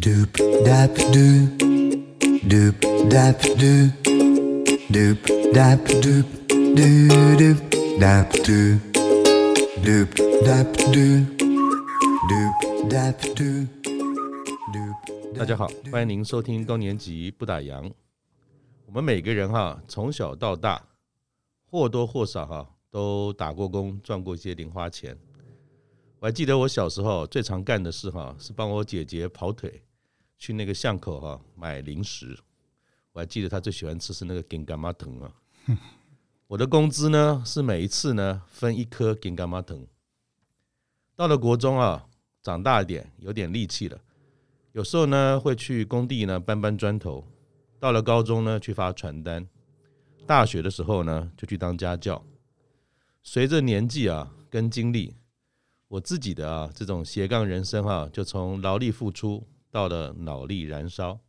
[0.00, 0.32] Doop
[0.64, 1.46] dap doo,
[2.48, 3.92] doop dap doo,
[4.88, 5.18] doop
[5.52, 7.58] dap doop, doo doop
[8.00, 8.80] dap doo,
[9.84, 10.08] doop
[10.42, 11.26] dap doo,
[12.30, 13.66] doop dap doo,
[14.72, 15.36] doop.
[15.38, 17.92] 大家好，欢迎您收听高年级不打烊。
[18.86, 20.82] 我们每个人哈，从小到大
[21.70, 25.14] 或多或少哈都打过工，赚过一些零花钱。
[26.20, 29.82] 我还记得我小时候最常干的事哈，是帮我姐姐跑腿，
[30.40, 32.36] 去那个巷口哈买零食。
[33.12, 35.32] 我还记得他最喜欢吃是那个金柑仔糖啊。
[36.48, 39.86] 我的工资呢是每一次呢分一颗金柑仔糖。
[41.14, 42.08] 到了国中啊，
[42.42, 44.00] 长大一点，有点力气了，
[44.72, 47.24] 有时候呢会去工地呢搬搬砖头。
[47.78, 49.46] 到了高中呢去发传单，
[50.26, 52.24] 大学的时候呢就去当家教。
[53.22, 55.14] 随着年纪啊跟经历。
[55.88, 61.20] 我自己的啊，这种斜杠人生哈，就从劳力付出到了脑力燃烧，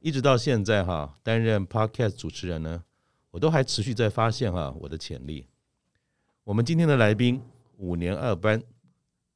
[0.00, 2.84] 一直到现在哈，担任 Podcast 主持人呢，
[3.30, 5.46] 我都还持续在发现哈我的潜力。
[6.44, 7.42] 我们今天的来宾，
[7.78, 8.62] 五年二班，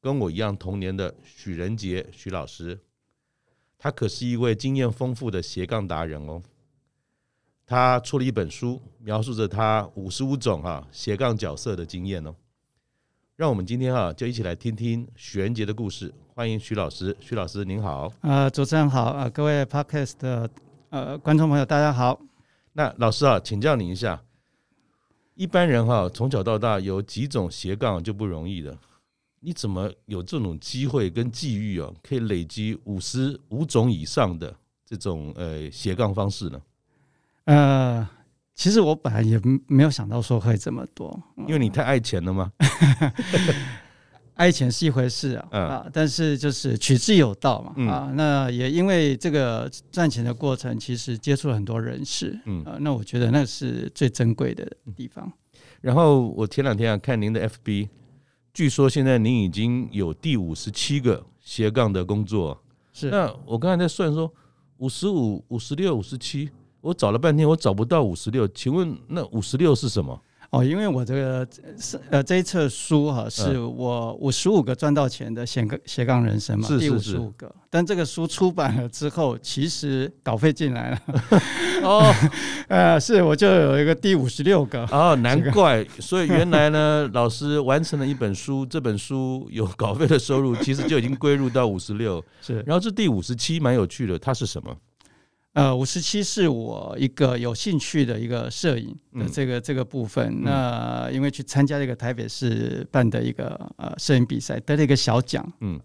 [0.01, 2.79] 跟我一样同年的许仁杰许老师，
[3.79, 6.43] 他可是一位经验丰富的斜杠达人哦。
[7.65, 12.35] 他出了一本书，描述着他五十五种哈斜杠角色的经验哦。
[13.39, 16.13] 让我们今天啊，就一起来听听许仁杰的故事。
[16.35, 18.13] 欢迎许老师，许老师您好。
[18.23, 20.51] 呃，主持人好啊，各位 Podcast 的
[20.91, 22.21] 呃观众朋友，大家好。
[22.73, 24.21] 那老师啊，请教您一下，
[25.35, 28.77] 一般人哈、啊，从小到大有几种斜杠就不容易的，
[29.39, 34.53] 你怎么有这种机会跟际遇啊，可以累积五十五种以上的
[34.85, 36.61] 这种呃斜杠方式呢？
[37.45, 38.09] 呃。
[38.59, 42.53] 其实我本来也没有想到说会这么多，因为你太爱钱了吗？
[44.35, 55.33] 爱钱是一回事啊，啊，但是就是取之有道嘛，啊，那也因为这个赚钱的过程，其实接触了很多人士，嗯，啊，那我觉得那是最珍贵的地方。
[55.81, 57.89] 然后我前两天啊看您的 FB，
[58.53, 62.61] 据说现在您已经有第五十七个斜杠的工作，
[62.93, 63.09] 是。
[63.09, 64.33] 那我刚才在算说，
[64.79, 66.51] 五十五、五十六、五十七。
[66.81, 70.21] 我找了半天，我找不到五十六，请问那五十六是什么？
[70.51, 71.47] 哦，因为我这个
[71.79, 77.55] 是呃这一册书哈，是我五十五个赚到钱的斜杠斜杠人生嘛，是是是第五十五个。
[77.69, 81.03] 但这个书出版了之后，其实稿费进来了。
[81.85, 82.15] 哦，
[82.69, 84.87] 呃，是我就有一个第五十六个。
[84.87, 92.25] 哦，难怪，所以原来呢，老师完成了一本书，这本书有稿费的收入，其实就已经归入到五十六。
[92.41, 94.75] 是，然后这第五十七蛮有趣的，它是什么？
[95.55, 100.29] 呃，五十七是我一个有兴趣的一个摄影的这个、嗯、这个部分。
[100.29, 105.81] 嗯、那因为去参加这个台北市办的一个呃摄影比赛，得了一个小奖，嗯，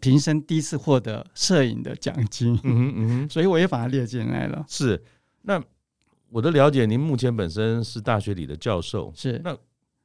[0.00, 4.64] 平生第一次获得摄影的奖金，嗯嗯， 所以我也把它列进来了。
[4.68, 5.00] 是，
[5.42, 5.62] 那
[6.30, 9.40] 我的了解，您目前本身是大学里的教授，是。
[9.44, 9.56] 那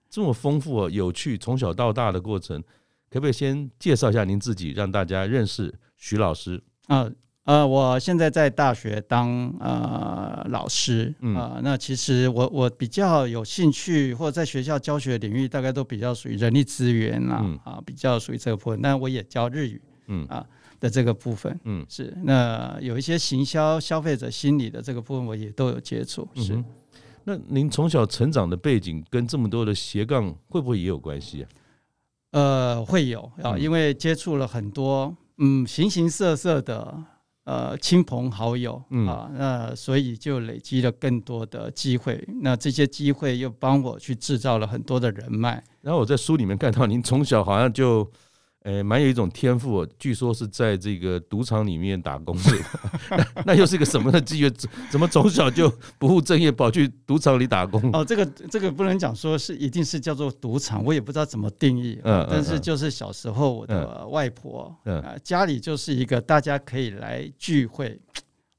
[0.07, 2.61] 这么丰富、有趣，从小到大的过程，
[3.09, 6.61] 可不可以先介绍一下您自己，让大家认识徐老师？
[6.87, 7.01] 啊？
[7.01, 7.11] 呃
[7.49, 18.79] 呃，我现在在大学当呃老师啊、那其实我我比较有兴趣，或者在学校教学领域，大概都比较属于人力资源啦，嗯、啊，比较属于这个部分。
[18.79, 20.45] 那我也教日语，嗯啊
[20.79, 22.15] 的这个部分，嗯是。
[22.23, 26.27] 那有一些行销、消费者心理的这个部分，我也都有接触。
[26.35, 26.53] 是。
[26.53, 26.63] 嗯、
[27.23, 31.49] 那您从小成长的背景跟这么多的斜杠会不会也有关系啊？
[32.29, 36.95] 呃，会有啊，因为接触了很多嗯形形色色的。
[37.49, 42.23] 呃，亲朋好友、嗯、啊，那所以就累积了更多的机会。
[42.43, 45.63] 那这些机会又帮我去制造了很多的人脉。
[45.81, 48.07] 然后我在书里面看到，您从小好像就。
[48.63, 52.51] 诶，蛮有一种天赋，据说是在这个赌场里面打工的，
[53.09, 54.53] 那那又是一个什么的机缘？
[54.91, 57.81] 怎么从小就不务正业，跑去赌场里打工？
[57.93, 61.99] 哦，这个这个不能讲说是一定是叫做赌场，我也不知道怎么定义。
[62.03, 67.97] 嗯，但是就是小时候我的外婆，嗯，家里就是一个大家可以来聚会。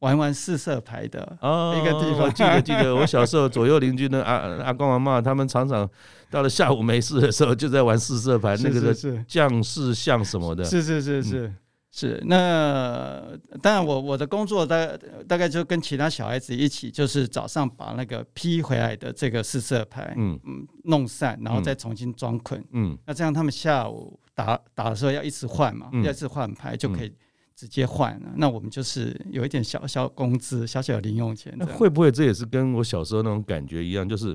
[0.01, 5.89] 玩玩四色牌的一个地方，哦，记得记得，我小时候左右邻居的阿阿公阿嬷，他们常常
[6.31, 11.57] 到了下午没事的时候，就在玩四色牌，那个是将士像什么的，是是是是、嗯、
[11.93, 12.23] 是。
[12.25, 13.23] 那
[13.61, 14.89] 当然，我我的工作大
[15.29, 20.41] 大概就跟其他小孩子一起，就是早上把那个批回来的这个四色牌，嗯。
[20.45, 27.13] 嗯，弄散，然后再重新装捆，嗯，那这样他们下午打打的时候要一直换嘛，要一直换牌就可以。
[27.61, 31.55] 直接换了，那我们就是有一点小小工资、小小零用钱。
[31.59, 34.09] 那会不会这也是跟我小时候那种感觉一样？
[34.09, 34.35] 就是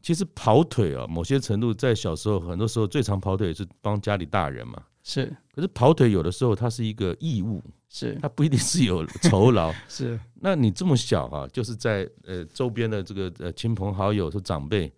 [0.00, 4.82] 其实跑腿啊，某些程度在小时候很多时候最常跑腿是帮家里大人嘛。
[5.02, 5.30] 是。
[5.52, 9.70] 可是跑腿有的时候它是一个义务，是它不一定是有酬劳。
[9.86, 10.18] 是。
[10.36, 14.90] 那你这么小啊，就是在呃周边的这个呃亲朋好友和长辈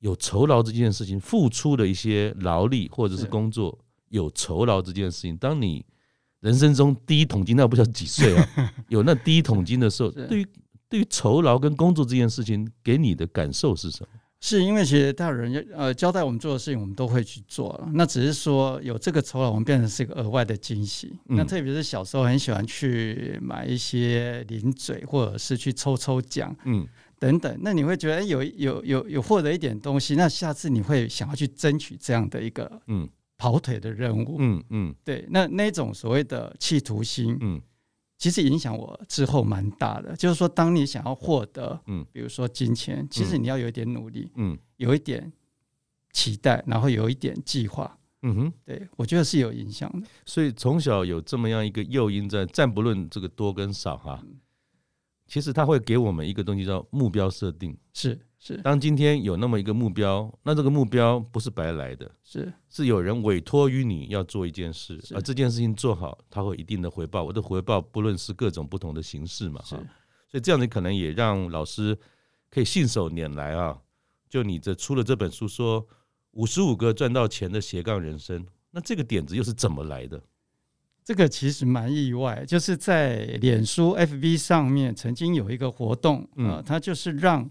[0.00, 3.78] 有酬劳这件事情，付出的一些劳力或者是工作
[4.10, 5.84] 有酬劳这件事情，当你
[6.44, 8.48] 人生中第一桶金，那不知道几岁啊？
[8.88, 10.46] 有那第一桶金的时候，对于
[10.90, 14.08] 对于酬劳跟工作这件事情，给你的感受是什么？
[14.40, 17.88] 是因为其实大人呃交代我们做的事情，我们都会去做了。
[17.94, 21.18] 那只是说有这个酬劳，我们变成是一个额外的惊喜。
[21.30, 26.86] 嗯、那特别是小时候很喜欢去买一些零嘴，或者是去抽抽奖，嗯，
[27.18, 27.58] 等等。
[27.62, 35.26] 那你会觉得有有有有获得一点东西，那下次你会想要去争取这样的一个嗯跑腿的任务，嗯嗯，对。
[35.30, 37.60] 那那种所谓的企图心，嗯。
[38.16, 45.30] 其实影响我之后蛮大的，就是说，当你想要获得，嗯，比如说金钱，其实你要有一点努力，嗯，有一点
[46.12, 50.06] 期待，然后有一点计划，嗯哼，对，我觉得是有影响的。
[50.24, 54.24] 所以从小有这么样一个诱因在，暂不论这个多跟少哈，
[55.26, 58.18] 其实他会给我们一个东西叫目标设定，是。
[58.46, 67.24] 是，当今天有那么一个目标，那这个目标不是白来的，是是有人委托于你要做一件事，而这件事情做好，它会一定的回报。
[67.24, 69.78] 我的回报不论是各种不同的形式嘛，哈，
[70.28, 71.98] 所以这样子可能也让老师
[72.50, 73.80] 可以信手拈来啊。
[74.28, 75.86] 就你这出了这本书，说
[76.32, 80.22] 五十五个赚到钱的斜杠人生，那这个点子又是怎么来的？
[81.04, 87.48] 这个其实蛮意外，就是在脸书 FB 上面曾经有一个活动，呃，它就是让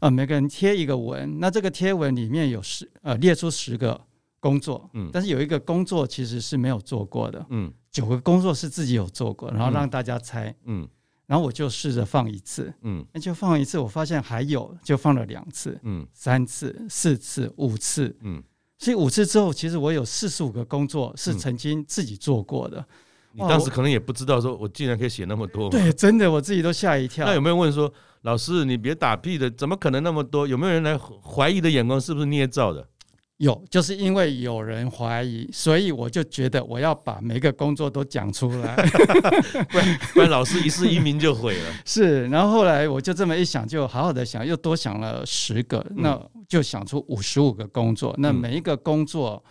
[0.00, 4.00] 呃每个人贴一个文，那这个贴文里面有十呃列出十个
[4.40, 10.88] 工作，嗯，但是有一个工作其实是没有做过的，嗯，九个工作是自己有做过，然后让大家猜，嗯，
[11.26, 18.42] 然后我就试着放一次，嗯，那就放一次，我发现还有，就放了两次，嗯，三次、四次、五次，嗯。
[18.78, 22.84] 所以五次之后，其实我有四十五个工作是曾经自己做过的。
[23.32, 25.68] 你当时可能也不知道，说我竟然可以写那么多。
[25.68, 27.26] 对，真的我自己都吓一跳。
[27.26, 27.92] 那有没有问说，
[28.22, 30.46] 老师你别打屁的，怎么可能那么多？
[30.46, 32.86] 有没有人来怀疑的眼光是不是捏造的？
[33.38, 38.76] 有，就是因为有人怀疑，所以我就觉得我要把每个工作都讲出来，
[39.70, 41.74] 不然不然老师一世英名就毁了。
[41.84, 46.16] 是，然后后来我就这么一想，就好好的想，又多想了十个，那
[46.46, 48.14] 就想出五十五个工作。
[48.18, 49.42] 那每一个工作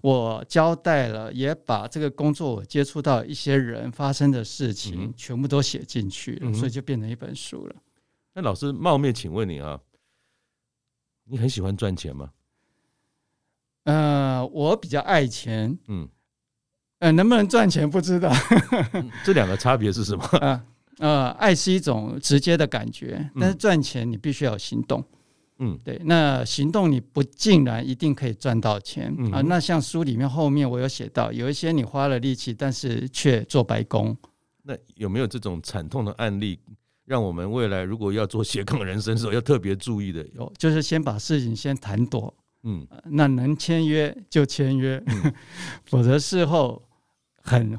[0.00, 7.74] 我交代了，也把这个工作我接触到一些人发生的事情全部都写进去了，所以就变成一本书了。
[8.34, 9.80] 那老师冒昧请问你啊，
[11.24, 12.30] 你很喜欢赚钱吗？
[13.84, 16.08] 呃，我比较爱钱，嗯，
[17.00, 18.32] 呃，能不能赚钱不知道，
[18.92, 20.24] 嗯、这两个差别是什么？
[20.38, 20.64] 啊，
[20.98, 25.04] 呃，爱是一种直接的感觉，但是赚钱你必须要有行动，
[25.58, 29.42] 嗯，对，那行动你不尽然一定可以赚到钱、嗯、啊。
[29.42, 34.16] 那像书里面后面我有写到，有一些你花了力气，但是却做白工。
[34.62, 36.58] 那有没有这种惨痛的案例，
[37.04, 40.26] 让我们未来如果要做斜杠人生的时候要特别注意的？
[40.34, 42.34] 有，就是先把事情先谈妥。
[42.66, 45.34] 嗯，那能签约就签约，嗯、
[45.84, 46.82] 否则事后
[47.42, 47.78] 很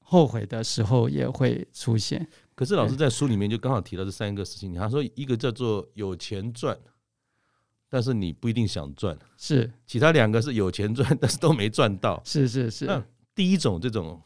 [0.00, 2.26] 后悔的时候也会出现。
[2.56, 6.76] 可是老师在书里面就刚好提到这三个事情，他说一个叫做有钱赚，
[7.88, 12.86] 但是你不一定想赚，是其他两个是有钱赚，但是都没赚到，是是是。
[12.86, 13.00] 那
[13.36, 14.20] 第一种这种，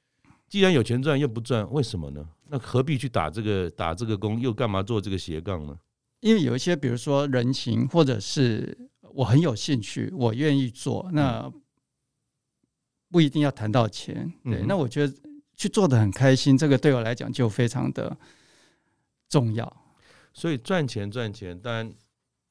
[0.48, 2.26] 既然有钱赚又不赚，为什么呢？
[2.48, 5.78] 那何必去打这个打这个工，又干嘛做这个斜杠呢？
[6.20, 8.88] 因为有一些，比如说人情，或者是。
[9.14, 11.52] 我很有兴趣，我愿意做，那
[13.10, 15.14] 不一定要谈到钱，对，那我觉得
[15.56, 18.16] 去做的很开心，这个对我来讲就非常的
[19.28, 19.76] 重要。
[20.32, 21.92] 所以赚钱赚钱，当然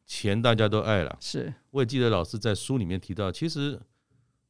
[0.06, 1.18] 钱大家都爱了。
[1.22, 3.80] 是，我也记得老师在书里面提到，其实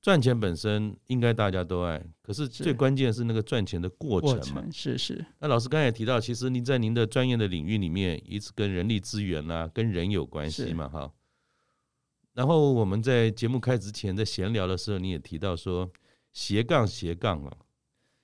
[0.01, 4.65] 赚钱本身应该大家都爱，可是最关键是那个赚钱的过程嘛。
[4.71, 5.23] 是是。
[5.39, 11.11] 那老师刚才也提到，其实您在您的专业的领域里面，一直跟人力资源啊，跟人有关系嘛，哈。
[12.33, 15.91] 然后我们在节目开之前，在闲聊的时候，你也提到说
[16.31, 17.51] 斜杠斜杠啊，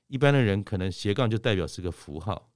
[0.07, 2.49] 一般的人可能斜杠就代表是个符号，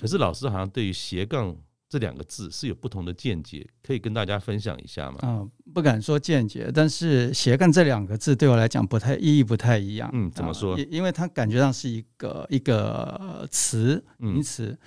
[0.00, 1.56] 可是老师好像对于斜杠
[1.88, 5.18] 这两个字是有不同的见解，可以跟大家分享一下吗？
[5.22, 10.08] 嗯，不敢说见解，但是斜杠这两个字对我来讲不太意义不太一样。
[10.12, 10.78] 嗯，怎么说？
[10.78, 14.78] 因因为它感觉上是一个一个词名词。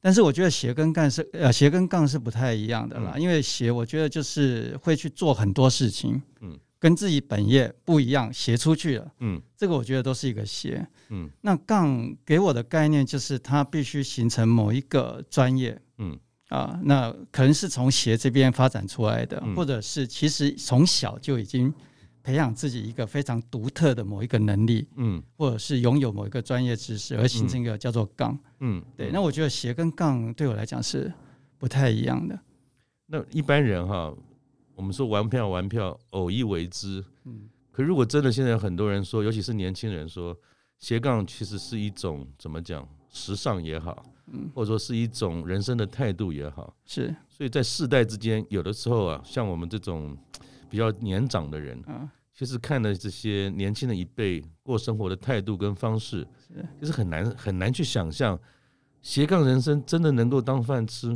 [0.00, 16.18] 但是我觉得斜跟杠是呃斜跟杠是不太一样的啦，嗯、因为斜我觉得就是会去做很多事情，嗯，跟自己本业不一样，斜出去了，嗯，这个我觉得都是一个斜，嗯，那杠给我的概念就是它必须形成某一个专业，嗯。
[16.48, 21.70] 啊，那可能是从斜这边发展出来的，嗯、或者是其实从小就已经
[22.28, 29.10] 培养自己一个非常独特的某一个能力，嗯，或者是拥有某一个专业知识，而形成一个叫做杠，嗯，对。
[29.10, 31.10] 那我觉得斜跟杠对我来讲是
[31.56, 32.38] 不太一样的。
[33.06, 34.14] 那一般人哈，
[34.74, 37.48] 我们说玩票玩票，偶一为之，嗯。
[37.72, 40.36] 可如果真的现在很多人说，尤其是年轻人说，
[40.78, 47.16] 斜杠其实是一种怎么讲，时尚也好，嗯，或者说是一种人生的态度也好，是。
[47.26, 50.14] 所以在世代之间，有的时候啊，像我们这种。
[50.70, 51.82] 比较年长的人，
[52.38, 56.24] 其实看了这些年轻的一辈过生活的态度跟方式，
[56.80, 58.38] 就是很难很难去想象
[59.02, 61.12] 斜杠人生真的能够当饭吃，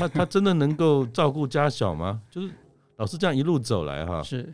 [0.00, 2.20] 他他真的能够照顾家小吗？
[2.28, 2.50] 就是
[2.96, 4.52] 老师这样一路走来哈，是，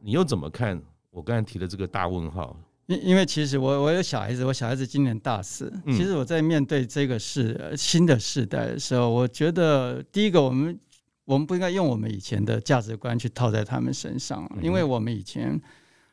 [0.00, 2.56] 你又怎么看我刚才提的这个大问号？
[2.86, 10.80] 因因为其实我我有小孩子，我小孩子今年大四，其实我在面对这个世新的世代的时候，我觉得第一个我们。
[11.28, 15.60] 我们不应该用我们以前的价值观去套在他们身上，因为我们以前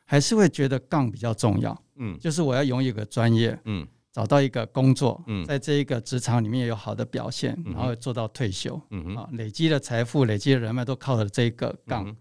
[0.04, 1.74] 还是会觉得杠比较重要。
[1.94, 12.14] 嗯，就是我要拥有一个专业，嗯，找到一个工作，嗯，在这一个职场里面有好的表现，然后做到退休，嗯啊，累积的财富、累积的人脉都靠着这个杠。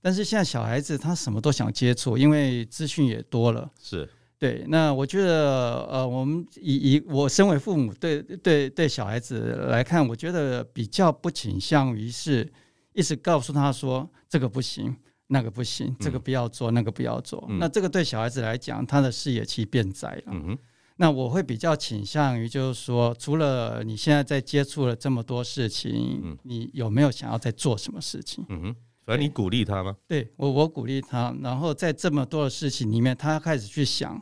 [0.00, 3.70] 但是现在小孩子他什么都想接触，因为资讯也多了。
[3.80, 4.10] 是。
[4.42, 9.38] 对，那我觉得，呃，我们以以我身为父母，对对对小孩子
[9.70, 12.52] 来看，我觉得比较不倾向于是
[12.92, 14.96] 一直告诉他说这个不行，
[15.28, 17.46] 那个不行，这个不要做，那个不要做。
[17.50, 20.32] 嗯、那这个对小孩子来讲，他的视野其实变窄了。
[20.32, 20.58] 嗯、
[20.96, 28.44] 那我会比较倾向于就是说，除了你现在在接触了这么多事情，嗯、你有没有想要在做什么事情？
[28.48, 29.96] 嗯哼，反正你鼓励他吗？
[30.08, 34.20] 对，我我鼓励他，然后在这么多的事情里面，他开始去想。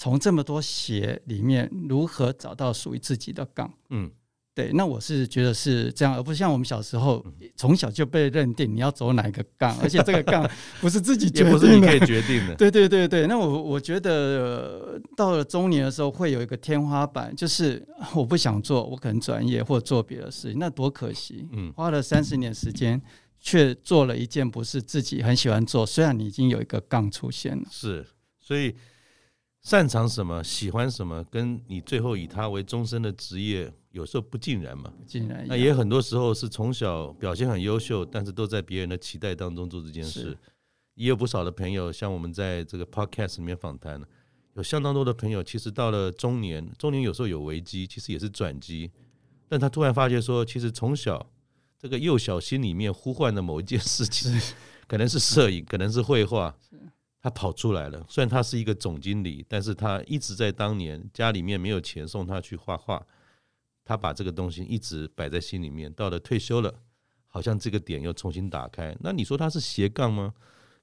[0.00, 3.68] 从这么多鞋里面，如何找到属于自己的杠？
[3.90, 4.08] 嗯，
[4.54, 7.26] 对，那我是觉得是这样，而不是像我们小时候
[7.56, 10.48] 从小就被认定你要走哪个杠， 而且这个杠
[10.80, 12.54] 不是自己决定的，不是你可以决定的。
[12.54, 21.44] 对对对对，那我我觉得到了中年的时候会有一个天花板，就是我不想做，我可能转业或做别的事情，那多可惜。
[21.50, 23.02] 嗯，花了三十年时间，
[23.40, 27.64] 却做了一件不是自己很喜欢做，虽然你已经有一个杠出现了。
[27.68, 28.06] 是，
[28.38, 28.76] 所以。
[29.62, 34.92] 擅长什么，喜欢什么，跟你最后以他为终身的职业，有时候不尽然嘛。
[35.06, 35.44] 尽然。
[35.48, 40.36] 那也很多时候是从小表现很优秀，但是都在别人的期待当中做这件事。
[40.94, 44.02] 也有不少的朋友，像我们在这个 podcast 里面访谈，
[44.54, 48.90] 有相当多的朋友，其实到了中年，中年有时候有危机，其实也是转机。
[49.48, 51.30] 但他突然发觉说，其实从小
[51.78, 54.40] 这个幼小心里面呼唤的某一件事情，
[54.88, 56.56] 可能是摄影，可能是绘画。
[57.28, 63.06] 他跑出来了，虽然他是一个总经理，但是他一直在当年家里面没有钱送他去画画，
[63.84, 65.92] 他把这个东西一直摆在心里面。
[65.92, 66.72] 到了退休了，
[67.26, 68.96] 好像这个点又重新打开。
[69.00, 70.32] 那你说他是斜杠吗？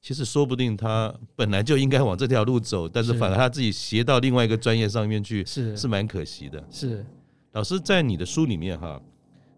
[0.02, 6.64] 其实说不定他本来就应该往这条路走，但是反而他自己斜到另外一个专业上面去，是是蛮可惜的。
[6.70, 7.04] 是
[7.54, 9.02] 老师在你的书里面哈，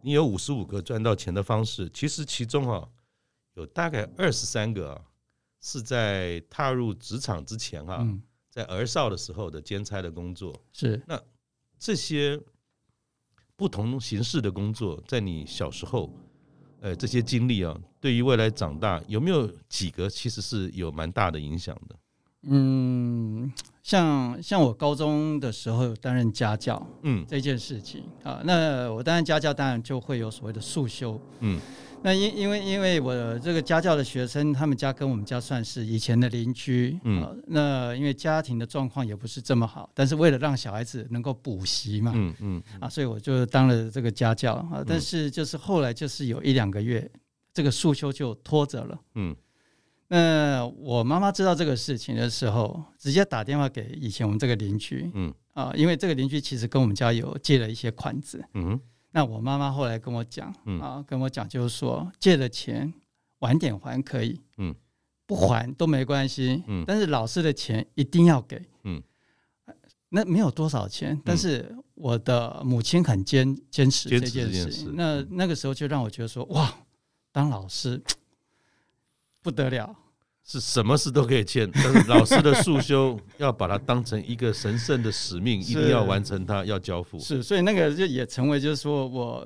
[0.01, 2.87] 你有五十五个赚到钱的方式，其实其中哈
[3.55, 5.01] 有大概二十三个啊。
[5.69, 8.07] 是在踏入职场之前哈，
[8.49, 11.01] 在儿少的时候的兼差的工作是。
[11.05, 11.21] 那
[11.77, 12.39] 这些
[13.57, 16.09] 不同形式的工作，在你小时候，
[16.79, 21.95] 呃，这些经历啊，对于未来长大有没有几个其实是有蛮大的影响的？
[22.43, 23.51] 嗯，
[23.83, 31.59] 像像我高中的时候担任家教，嗯，这件事情啊，那我担任家教当然就会有所谓的速修，嗯。
[32.07, 47.11] 那因因为因为我这个家教的学生，他们家跟我们家算是以前的邻居，嗯，那因为家庭的状况也不是这么好，但是为了让小孩子能够补习嘛，嗯嗯，啊，所以我就当了这个家教啊，但是就是后来就是有一两个月，
[47.53, 49.35] 这个束修就拖着了，嗯，
[50.07, 58.79] 那我妈妈知道这个事情的时候，直接打电话给以前我们这个邻居，嗯，啊，因为这个邻居其实跟我们家有借了一些款子，嗯。
[59.17, 62.93] 那我妈妈后来跟我讲，嗯、啊，跟我讲就是说，借的钱
[63.39, 64.75] 晚点还可以，嗯，
[65.25, 69.01] 不还都没关系，嗯，但是老师的钱一定要给，嗯，
[70.09, 76.71] 那没有多少钱，但是我的母亲很坚坚持这件事情，那那个时候就让我觉得说，哇，
[77.31, 77.99] 当老师
[79.41, 79.95] 不得了。
[80.49, 87.19] 是什么事都可以欠，但是老师的束修要把它当成一个神圣的使命，一定要完成它，要交付。
[87.19, 89.45] 是，所以那个就也成为，就是说我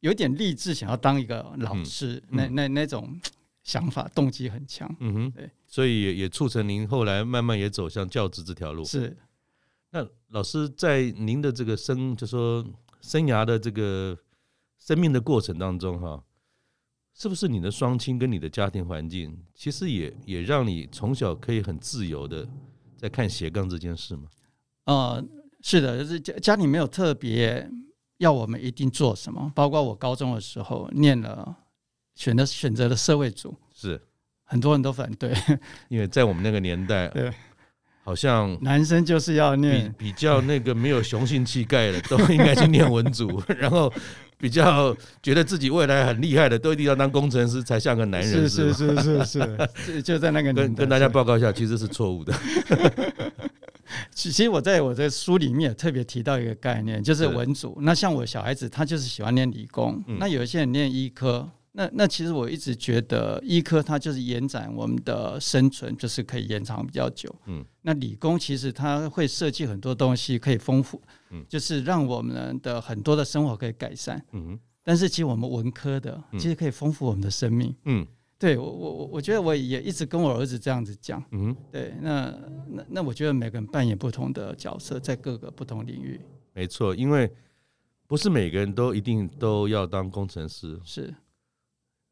[0.00, 3.14] 有点励志想要当一个老师，嗯、那那那种
[3.62, 4.90] 想法动机很强。
[5.00, 8.82] 嗯哼，对，所以也也促成您后来慢慢也走向教职这条路。
[8.86, 9.14] 是，
[9.90, 12.64] 那老师在您的这个生，就说
[13.02, 14.16] 生涯的这个
[14.78, 16.24] 生命的过程当中，哈。
[17.20, 22.48] 是不是你的双亲跟你的家庭环境，其实也也让你从小可以很自由的
[22.96, 24.28] 在看斜杠这件事吗？
[24.84, 25.24] 呃，
[25.60, 27.68] 是的，就是家家里没有特别
[28.18, 31.56] 要我们一定做什么，包括我高中的时候念了
[32.14, 34.00] 选的选择了社会组，是
[34.44, 35.34] 很多人都反对，
[35.90, 37.32] 因为在我们那个年代，对，
[38.04, 43.92] 好像男生就是要念比比较那个没有雄性气概的，都应该去念文组， 然后。
[44.38, 52.32] 比较觉得自己未来很厉害的，都一定要当工程师才像个男人，是是是是是，是 就在那个跟跟大家报告一下，其实是错误的。
[54.14, 57.78] 其实我在我的书里面也特别提到一个概念，就是文组。
[57.80, 61.48] 那像我小孩子，他就是喜欢念理工，那有一些人念医科。
[61.78, 67.32] 那那其实我一直觉得医科它就是延展我们的生存，就是可以延长比较久。
[67.46, 74.20] 嗯，那理工其实它会设计很多东西可以丰富，嗯，就是让我们的很多的生活可以改善。
[74.32, 77.72] 嗯，但是其实我们文科的其实可以丰富我们的生命。
[77.84, 78.04] 嗯，
[78.40, 81.22] 对我我我觉得我也一直跟我儿子这样子讲。
[81.30, 82.36] 嗯，对，那
[82.72, 86.20] 那那我觉得每个人扮演不同的角色，在各个不同领域。
[86.54, 87.32] 没错，因为
[88.08, 90.76] 不是每个人都一定都要当工程师。
[90.84, 91.14] 是。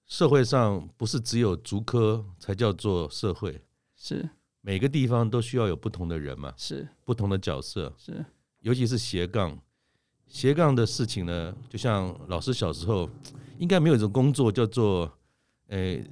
[0.07, 3.61] 社会上不是只有竹科才叫做社会，
[3.97, 4.29] 是。
[4.61, 6.89] 每个地方都需要有不同的人嘛，是。
[7.05, 8.25] 不同的角色，是。
[8.61, 9.59] 尤其是斜杠，
[10.27, 13.09] 斜杠的事情呢，就像老师小时候
[13.59, 15.13] 应该没有一种工作叫做，
[15.69, 16.05] 诶，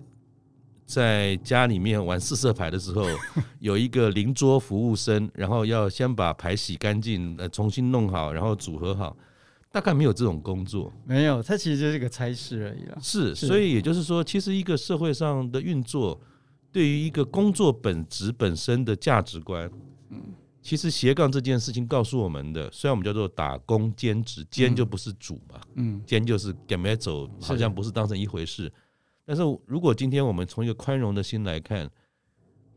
[0.86, 3.06] 在家里面玩四色牌的时候，
[3.58, 9.16] 有一个邻桌服务生，然后要先把牌洗干净，呃，重新弄好，然后组合好。
[9.74, 12.96] 大概没有这种工作，没有，它其实就是一个差事而已了。
[13.02, 16.20] 是，所以也就是说，其实一个社会上的运作，
[16.70, 19.68] 对于一个工作本质本身的价值观，
[20.10, 28.72] 嗯，其实斜杠这件事情告诉我们的，虽然我们叫做打工兼职，兼就不是主嘛，嗯，兼就是兼没走，好像不是当成一回事。
[29.24, 31.90] 但是如果今天我们从一个宽容的心来看，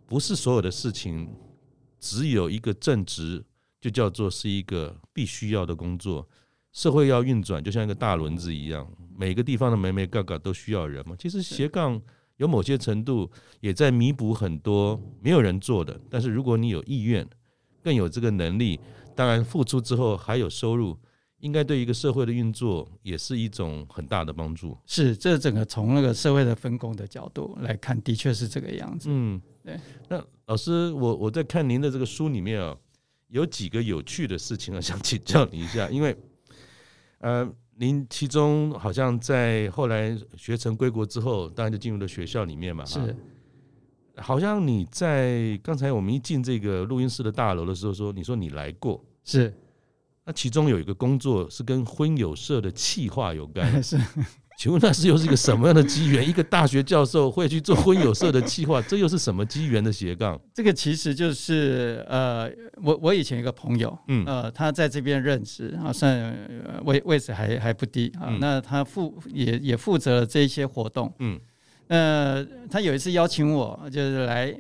[0.08, 1.30] 不是所有的事情
[2.00, 3.46] 只有一个正职，
[3.80, 6.28] 就叫做是一个必须要的工作。
[6.74, 11.16] 社会要运转，就像一个大轮子一样，每个地方的每每嘎嘎都需要人嘛。
[11.18, 12.00] 其实斜杠
[12.36, 13.30] 有某些程度
[13.62, 17.28] 也在弥补很多没有人做的，但是如果你有意愿，
[17.82, 18.80] 更有这个能力，
[19.16, 20.96] 当然付出之后还有收入，
[21.40, 24.78] 应该对一个社会的运作也是一种很大的帮助。
[24.86, 29.08] 是，这整个从那个社会的分工的角度来看，的确是这个样子。
[29.10, 29.80] 嗯，对。
[30.10, 32.78] 那老师，我我在看您的这个书里面啊，
[33.30, 36.16] 有几个有趣的事情啊，想请教你一下，因为。
[37.20, 42.86] 呃，您其中好像在后来学成归国之后，当然就进入了学校里面嘛。
[42.86, 43.16] 是，
[44.18, 49.04] 好像你在刚才我们一进这个录音室的大楼的时候说，你说你来过。
[49.24, 49.54] 是，
[50.26, 53.72] 那其中有一个工作是跟婚友社的企划有关。
[53.84, 53.98] 是。
[54.58, 56.28] 请问那是又是一个什么样的机缘？
[56.28, 60.38] 一个大学教授会去做婚友社的计划，这又是什么机缘的斜杠？
[60.52, 66.36] 这个其实就是呃，我我以前一个朋友，嗯，呃，他在这边任职啊，算
[66.86, 68.36] 位位置还还不低啊。
[68.42, 71.40] 那他负也也负责了这些活动，嗯，
[71.90, 74.52] 呃，他有一次邀请我，就是来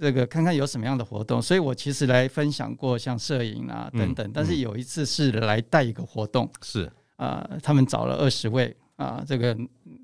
[0.00, 8.74] 这个看看有什么样的活动，所以我其实来分享过像摄影啊等等，但是有一次是来带一个活动，是啊，他们找了二十位。
[8.96, 9.56] 啊，这个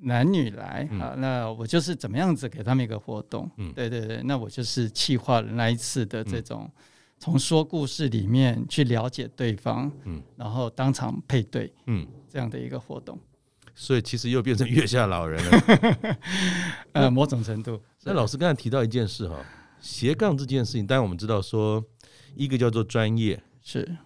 [0.02, 3.50] 男女来啊，那我就是怎么样子给他们一个活动？
[3.56, 6.70] 嗯，对对对，那我就是企划了那一次的这种
[7.18, 13.18] 从说故事里面去了解对方，嗯，然后当场配对，嗯，这样的一个活动。
[13.74, 16.18] 所以其实又变成月下老人了，
[16.92, 17.80] 呃，某种程度。
[18.04, 19.36] 那老师刚才提到一件事哈，
[19.80, 21.82] 斜杠这件事情，当然我们知道说，
[22.34, 23.96] 一个叫做专业是，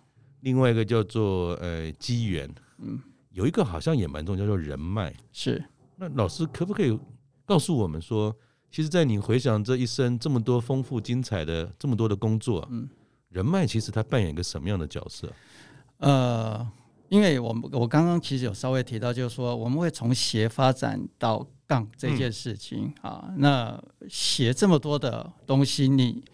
[0.43, 3.01] 另外一个叫做呃机缘，嗯。
[3.37, 5.15] 有一个好像也蛮重要，叫做人脉。
[5.31, 5.63] 是，
[5.97, 6.99] 那老师可不可以
[7.45, 8.35] 告诉我们说，
[8.71, 12.89] 其实，在你回想这一生这么多丰富精彩的这么多的工作，嗯，
[13.29, 15.31] 人脉其实它扮演一个什么样的角色？
[15.99, 16.67] 呃，
[17.11, 23.31] 因为我们我刚刚其实有稍微提到，就是说我们会从斜发展到杠这件事情啊。
[23.37, 26.25] 那斜这么多的东西，你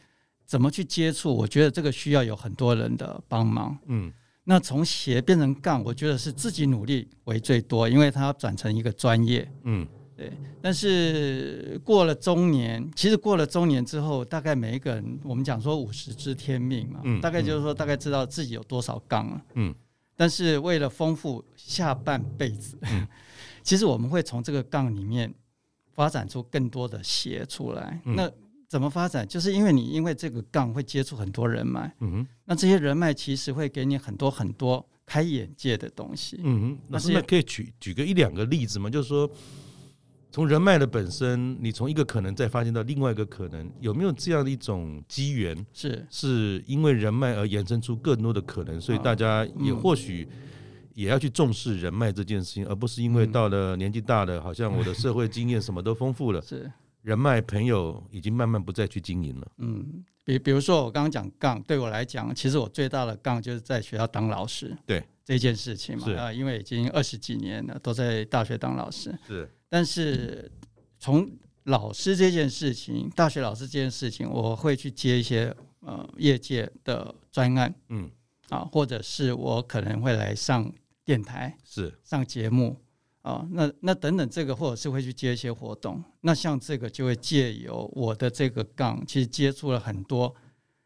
[0.47, 1.35] 怎么去接触？
[1.35, 3.77] 我觉得这个需要有很多人的帮忙。
[3.87, 4.13] 嗯。
[4.45, 9.49] 那从斜变成杠，我觉得是自己努力为最多，因为它转成一个专业。
[9.63, 10.33] 嗯，对。
[10.61, 19.43] 但是过了中年，其实过了中年之后，大概每一个人，我们讲说五十知天命嘛，嗯，大概就是说大概知道自己有多少杠了。
[19.55, 19.75] 嗯。
[20.15, 23.07] 但是为了丰富下半辈子，嗯，
[23.63, 25.33] 其实我们会从这个杠里面
[25.93, 28.01] 发展出更多的斜出来。
[28.05, 28.31] 嗯，那
[28.73, 29.29] 怎么发展？
[29.29, 36.79] 就是因为你因为这个杠会接触很多人脉，嗯哼，那这些人脉其实会给你很多很多开眼界的东西，嗯哼。
[36.89, 38.89] 那现在可以举举个一两个例子吗？
[38.89, 39.31] 就是说，
[40.31, 45.55] 从人脉的本身，你从一个可能再发现到另外一个可能，有没有这样的一种机缘？
[45.75, 50.27] 是是因为人脉而衍生出更多的可能，所以大家也或许
[50.95, 59.53] 也要去重视人脉这件事情，而不是因为到了年纪大了，好像我的社会经验什么都丰富了，是人脉朋友已经慢慢不再去经营了。
[59.59, 60.05] 嗯。
[60.25, 69.13] 比比如说，我刚刚讲杠，对我来讲，其实我最大的杠就是在学校当老师，对这件事情嘛啊，因为已经二十几年了，都在大学当老师。
[69.27, 70.49] 是，但是
[71.01, 71.29] 从
[71.65, 78.09] 老师这件事情，大学老师这件事情，我会去接一些呃业界的专案，嗯
[78.49, 80.73] 啊，或者是我可能会来上
[81.05, 82.81] 电台，是上节目。
[83.23, 90.35] 啊，那那等等，这个或者是会去接一些活动，那像这个就会借由我的这个杠，其实接触了很多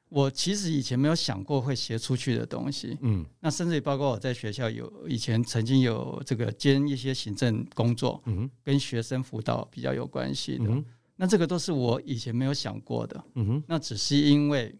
[0.08, 10.84] 我其实以前没有想过会写出去的东西，嗯，那甚至于包括我在学校有以前曾经有这个兼一些行政工作，嗯，跟学生辅导比较有关系的，嗯，
[11.16, 14.74] 那这个都是我以前没有想过的，嗯哼，那只是因为。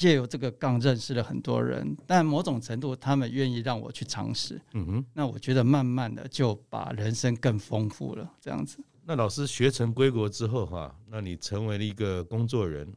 [0.00, 8.82] 借由这个杠认识了很多人，但某种程度他们愿意让我去尝试，嗯哼，那我觉得慢慢的就把人生更丰富了，这样子。
[9.04, 12.90] 那老师学成归国之后哈，那你成为了一个工作人，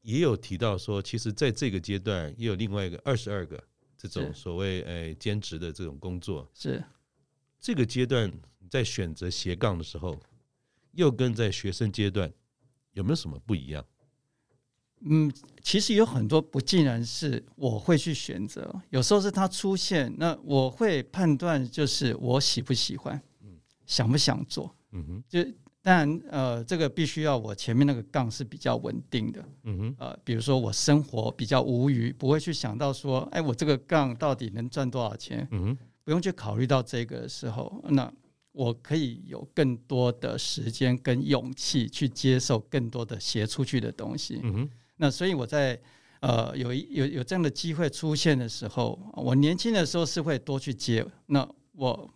[0.00, 3.62] 也有提到说，其实在这个阶段也有另外一个二十二个
[3.98, 6.82] 这种所谓诶兼职的这种工作，是
[7.60, 8.32] 这个阶段
[8.70, 10.18] 在选择斜杠的时候，
[10.92, 12.32] 又跟在学生阶段
[12.94, 13.84] 有没有什么不一样？
[15.04, 23.48] 嗯，其实有很多不尽然是我会去选择，有时候是它出现，那我会判断就是我喜不喜欢，嗯，
[23.86, 25.42] 想不想做，嗯哼，就
[25.82, 38.12] 当然呃，这个必须要我前面那个杠是比较稳定的，嗯哼，呃，比如说我生活比较无余，不会去想到说，哎，我这个杠到底能赚多少钱，嗯哼，不用去考虑到这个的时候，那
[38.52, 44.70] 我可以有更多的时间跟勇气去接受更多的写出去的东西，嗯哼。
[44.96, 45.80] 那所以我在
[46.20, 51.04] 呃有一有有这样的机会出现的时候，我年轻的时候是会多去接。
[51.26, 52.08] 那我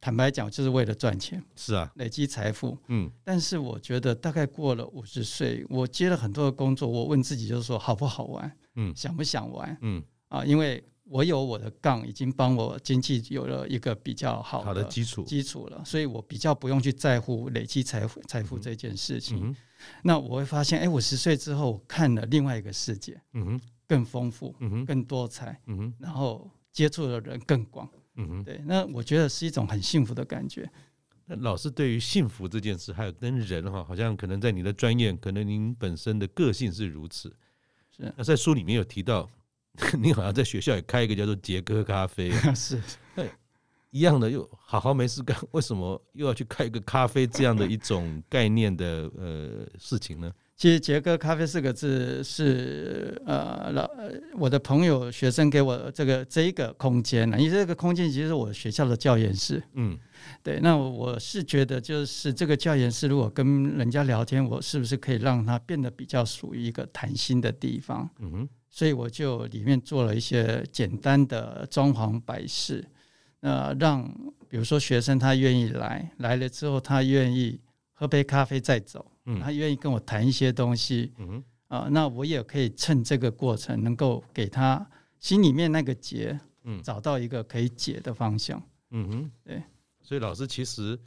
[0.00, 2.78] 坦白讲，就是为了赚钱，是啊，累积财富。
[2.88, 8.56] 嗯，但是我觉得大概过了五十岁，我接了很多的工作，我问自己就是说好不好玩？
[8.76, 9.76] 嗯，想不想玩？
[9.80, 19.54] 嗯啊，因为我有我的杠，已经帮我经济有了一个比较好的，基础基础了，所以我比较不用去在乎累积财富财富这件事情。
[20.02, 27.86] 那我会发现，哎，五十岁之后看了另外一个世界，嗯哼，更丰富，嗯哼，更多彩，嗯哼，然后接触的人更广，
[28.16, 30.70] 嗯哼，对，那我觉得是一种很幸福的感觉。
[31.26, 37.28] 那老师对于幸福这件事，还有跟人哈，好像可能在你的专业，可能您本身的个性是如此。
[37.94, 38.12] 是。
[38.16, 39.28] 那在书里面有提到，
[39.98, 42.80] 你好像在学校也开一个叫做杰哥咖啡， 是。
[43.90, 50.32] 一样的，又好好没事干，为什么又要去开一个咖啡这样的一种概念的呃事情呢？
[50.56, 53.88] 其实“杰哥咖啡”四个字是呃老
[54.36, 59.62] 我的朋友学生给我这个这一个空间呢，因为这个空间其实是我学校的教研室。
[59.74, 59.96] 嗯，
[60.42, 60.58] 对。
[60.60, 68.10] 那我是觉得，就是这个教研室，如果跟人家聊天，我是不是可以让它变得比较属于一个谈心的地方？
[68.18, 68.48] 嗯哼。
[68.74, 72.84] 所以我就里面做了一些简单的装潢摆饰。
[73.38, 74.02] 那，让
[74.48, 77.60] 比如说学生他愿意来，来了之后他愿意
[77.92, 81.12] 喝杯咖啡再走，嗯，他愿意跟我谈一些东西，
[81.68, 84.84] 啊、呃，那我也可以趁这个过程能够给他
[85.20, 88.60] 心里面那个结，嗯，找到一个可以解的方向，
[88.90, 89.62] 嗯哼，对，
[90.02, 90.98] 所以老师其实，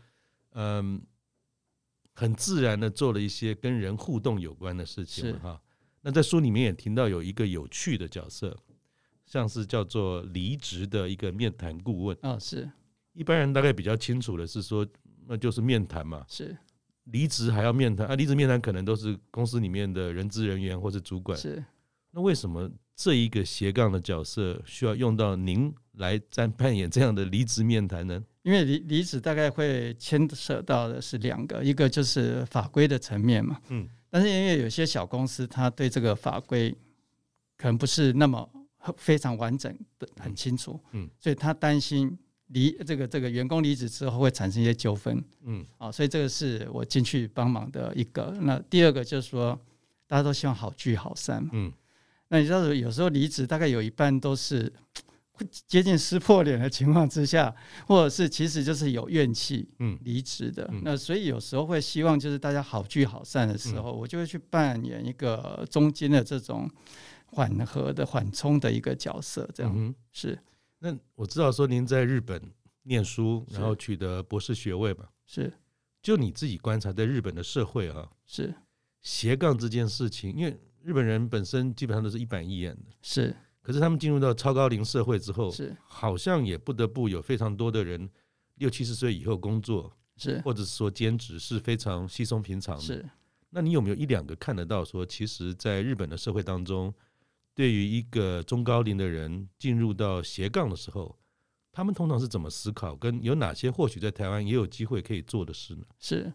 [0.54, 1.02] 嗯，
[2.14, 5.62] 很自然的做了一些跟人互动有关的事情哈。
[6.08, 8.58] 那在书里面也听到有一个有趣的角色。
[9.26, 12.72] 像是叫做离职的一个面谈顾问啊，是
[13.12, 14.88] 一般人大概比较清楚的是说，
[15.28, 16.56] 那就是面谈嘛，是
[17.04, 21.62] 离职还要面谈啊，离职面谈可能都是公司里面的人资人员或者主管，是
[22.12, 28.24] 那为什么这一个斜杠的角色需要用到您来在扮演这样的离职面谈呢？
[28.44, 36.76] 因为离离职大概会牵涉到的是两个，一个就是法规的层面嘛，嗯，但是因为有些小公司他对这个法规
[37.58, 38.50] 可能不是那么。
[38.96, 42.18] 非常完整的很清楚，嗯，所以他担心
[42.48, 48.34] 离这个这个员工离职之后会产生一些纠纷，嗯，啊，所以这个是我进去帮忙的一个。
[48.40, 49.60] 那第二个就是说，
[50.08, 51.70] 大家都希望好聚好散嘛，嗯，
[52.30, 54.72] 那你知道有时候离职大概有一半都是
[55.06, 55.07] 会
[55.66, 60.70] 接近撕破脸的情况之下，或者是其实就是有怨气，嗯，离职的。
[60.84, 66.70] 那所以有时候会希望就是大家好聚好散的时候，我就会去扮演一个中间的这种。
[67.30, 70.40] 缓和的缓冲的一个角色，这样、嗯、是。
[70.80, 72.42] 那我知道说您在日本
[72.84, 75.10] 念书，然后取得博士学位嘛？
[75.26, 75.54] 是。
[76.02, 78.56] 就你自己观察，在日本的社会啊，是
[79.02, 83.36] 斜杠这件事情，因为日本人本身基本上都是一板一眼的，是。
[83.68, 88.10] 可是他们进入到超高龄社会之后，是好像也不得不有非常多的人
[88.60, 92.82] 六七十岁以后工作，是或者是说兼职是非常稀松平常的。
[92.82, 93.06] 是。
[93.50, 96.94] 那你有没有一两个看得到说，其实，在日本的社会当中，
[97.54, 101.20] 对于一个中高龄的人进入到斜杠的时候，
[101.74, 102.96] 他们通常是怎么思考？
[102.96, 105.84] 跟有哪些或许在台湾也有机会可以做的事呢？
[106.00, 106.32] 是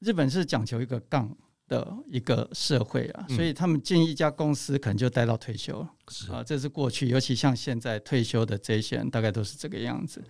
[0.00, 1.36] 日本是讲求一个杠。
[1.66, 6.30] 的一个社会啊，所以他们进一家公司可能就待到退休，是。
[6.30, 10.22] 啊，这是过去，尤其像现在退休的这些人，大概都是这个样子。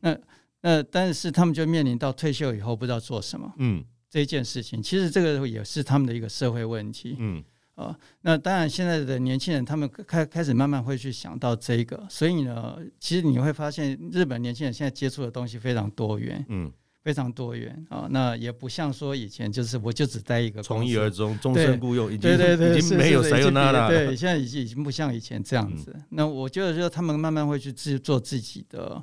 [0.00, 0.16] 那
[0.62, 7.44] 那但是他们就面临到退休以后不知道做什么，嗯，这件事情，其实这个也是他们的一个社会问题，嗯。
[7.76, 16.70] 啊，那当然现在的年轻人他们开开始慢慢会去想到这个，所以呢，其实你会发现日本年轻人现在接触的东西非常多元，嗯。
[17.02, 23.88] 非常多元啊，那也不像说以前就是我就只待一个从一而终，终身雇佣，已经对对对，已经没有谁有那了。
[23.88, 25.90] 对，现在已经已经不像以前这样子。
[25.94, 29.02] 嗯、那我觉得说他们慢慢会去自做自己的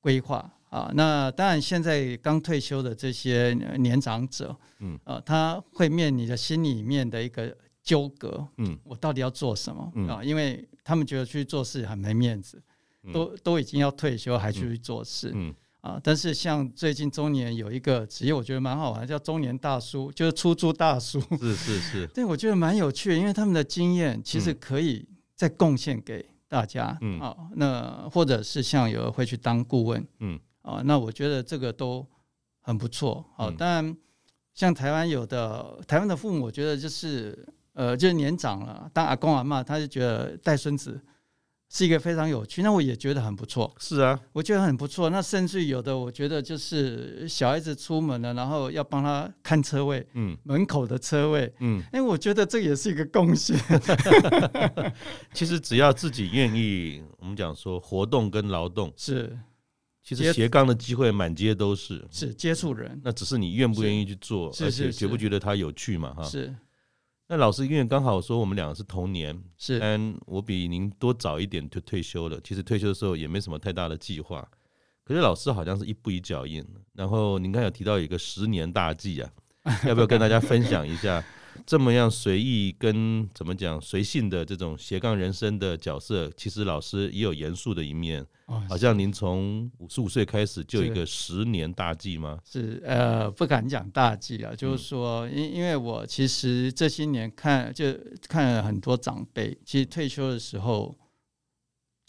[0.00, 0.90] 规划啊。
[0.94, 10.24] 那当然，现在刚退休的这些年长者，嗯啊，他会面临着心里面的一个纠葛，嗯，我到底要做什么、嗯、啊？
[10.24, 12.62] 因为他们觉得去做事很没面子，
[13.04, 15.54] 嗯、都都已经要退休还去做事，嗯。
[15.82, 21.20] 嗯啊，但是像最近中年有一个职业，我觉得蛮好玩，叫中年大叔，就是出租大叔。
[21.38, 26.96] 是是是，对，我觉得蛮有趣的，因为他们的经验其实可以再贡献给大家。
[27.00, 32.06] 嗯啊，那或者是像有人会去当顾问，嗯啊，那我觉得这个都
[32.60, 33.24] 很不错。
[33.36, 33.96] 好、啊，当然
[34.52, 41.00] 像台湾有的台湾的父母，我觉得就是呃，就是年长了，当阿公阿嬷，他就觉得带孙子。
[41.72, 43.72] 是一个非常有趣，那我也觉得很不错。
[43.78, 45.08] 是啊，我觉得很不错。
[45.08, 53.56] 那甚至有的，我觉得就是小孩子出门了，然后要帮他看车位，嗯，门口的车位，嗯，哎，我觉得这也是一个贡献。
[55.32, 59.38] 其实只要自己愿意，我们讲说活动跟劳动是，
[60.02, 66.12] 其实斜杠的机会满街都是，是接触人，那只是你愿不愿意去做，而且觉不觉得它有趣嘛？
[66.14, 66.52] 哈，是。
[67.32, 72.40] 那老师因为刚好说我们两个是同年，是，但我比您多早一点就退休了。
[72.42, 74.44] 其实退休的时候也没什么太大的计划，
[75.04, 76.66] 可是老师好像是一步一脚印。
[76.92, 79.30] 然后您刚才有提到有一个十年大计啊，
[79.86, 81.24] 要不要跟大家分享一下？
[81.66, 88.26] 这么样随意跟怎么讲随性的这种斜杠人生的角色，其实老师也有严肃的一面。
[88.68, 92.38] 好像您从五十五岁开始就有一个十年大计吗？
[92.44, 97.86] 是呃，不敢讲大计啊，就是说，因因为我其实这些年看就
[98.28, 100.96] 看了很多长辈，其实退休的时候。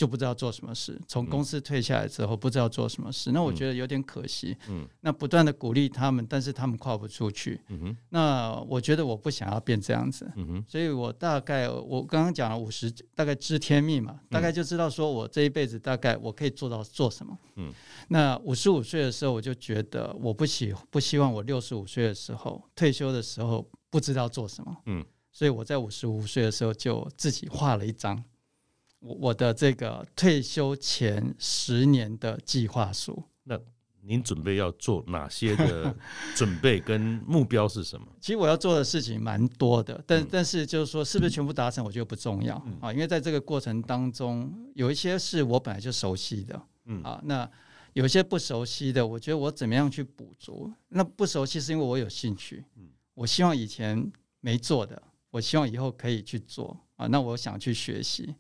[0.02, 4.58] 就不知道做什么事，从公司退下来之后不知道做什么事，嗯、那我觉得有点可惜。
[4.68, 7.62] 嗯，那不断的鼓励他们，但是他们跨不出去。
[7.68, 10.28] 嗯哼，那我觉得我不想要变这样子。
[10.38, 17.38] 嗯哼，所以我大概我刚刚讲了五十，大概知天命嘛，大概就知道说我这一辈子大概我可以做到做什么。
[17.58, 17.72] 嗯，
[18.08, 24.76] 那五十五岁的时候，我就觉得我不喜不希望我六十五岁的时候退休的时候不知道做什么。
[24.88, 28.24] 嗯，所以我在五十五岁的时候就自己画了一张。
[29.02, 33.60] 我我的这个退休前十年的计划书，那
[34.04, 35.96] 您准备要做哪些的
[36.36, 38.08] 准备跟目标是什么？
[38.20, 47.50] 其实我要做的事情蛮多的，但但是就是说是不是全部达成，我觉得不重要啊，因为在这个过程当中，有一些是我本来就熟悉的，嗯啊，那
[47.94, 50.72] 有一些不熟悉的，我觉得我怎么样去补足？
[50.90, 58.34] 那不熟悉是因为我有兴趣，嗯，我希望以前没做的，我希望以后可以去做啊，那我想去学习。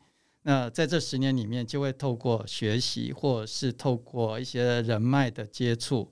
[0.44, 6.12] 那在这十年里面，就会透过学习，或者是透过一些人脉的接触，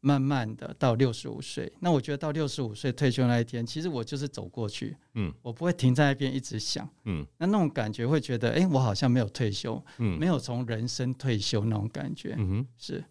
[0.00, 1.70] 慢慢的到六十五岁。
[1.80, 13.04] 那我觉得到六十五岁退休那一天，其实我就是走过去，嗯，我不会停在那边一直想，嗯，那那种感觉会觉得，哎，我好像没有退休，嗯，没有从人生退休那种感觉，嗯哼，是。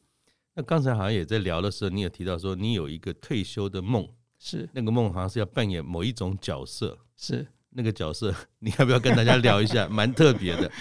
[0.55, 4.07] 那刚才好像也在聊的时候，你有提到说你有一个退休的梦，
[4.39, 7.45] 是那个梦好像是要扮演某一种角色，是。
[7.77, 9.87] 那个角色，你要不要跟大家聊一下？
[9.91, 10.71] 蛮特别的。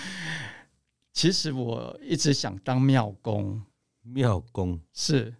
[1.12, 3.60] 其实我一直想当庙工。
[4.02, 5.34] 庙工是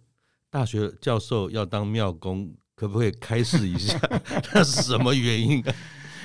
[0.49, 3.97] 大学教授要当庙工，可不可以开示一下？
[4.53, 5.75] 那是什么原因啊？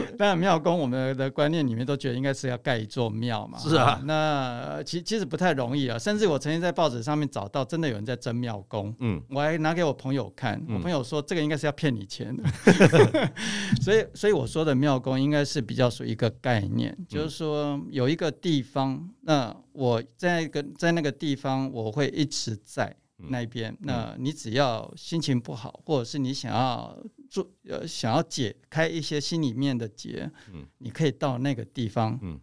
[0.18, 3.58] 当然，庙公我们的观念里面都觉得应该是要盖一座庙嘛。
[3.58, 5.98] 是啊，那其其实不太容易啊。
[5.98, 8.94] 甚至我曾经在报纸上面找到，真的有人在争庙公。
[9.00, 12.42] 嗯，我还拿给我朋友看，我朋友说这个应该是要骗你钱的。
[12.44, 13.32] 嗯、
[13.82, 22.96] 所以，所以我说的庙公应该是比较属于一个概念，就是说有一个地方，那我在一个在那个地方，我会一直在。
[23.28, 26.98] 那边，那你只要心情不好，或者是你想要
[27.30, 32.38] 做呃想要解开一些心里面的结，嗯，你可以到那个地方，嗯，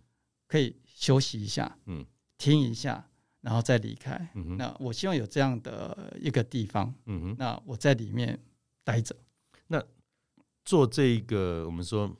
[0.48, 2.04] 可以休息一下，嗯，
[2.38, 3.08] 听一下，
[3.42, 4.32] 然后再离开。
[4.34, 8.40] 嗯，那我希望有这样的一个地方，嗯哼，那我在里面
[8.84, 9.16] 待着。
[9.68, 9.84] 那
[10.64, 12.16] 做这个我们说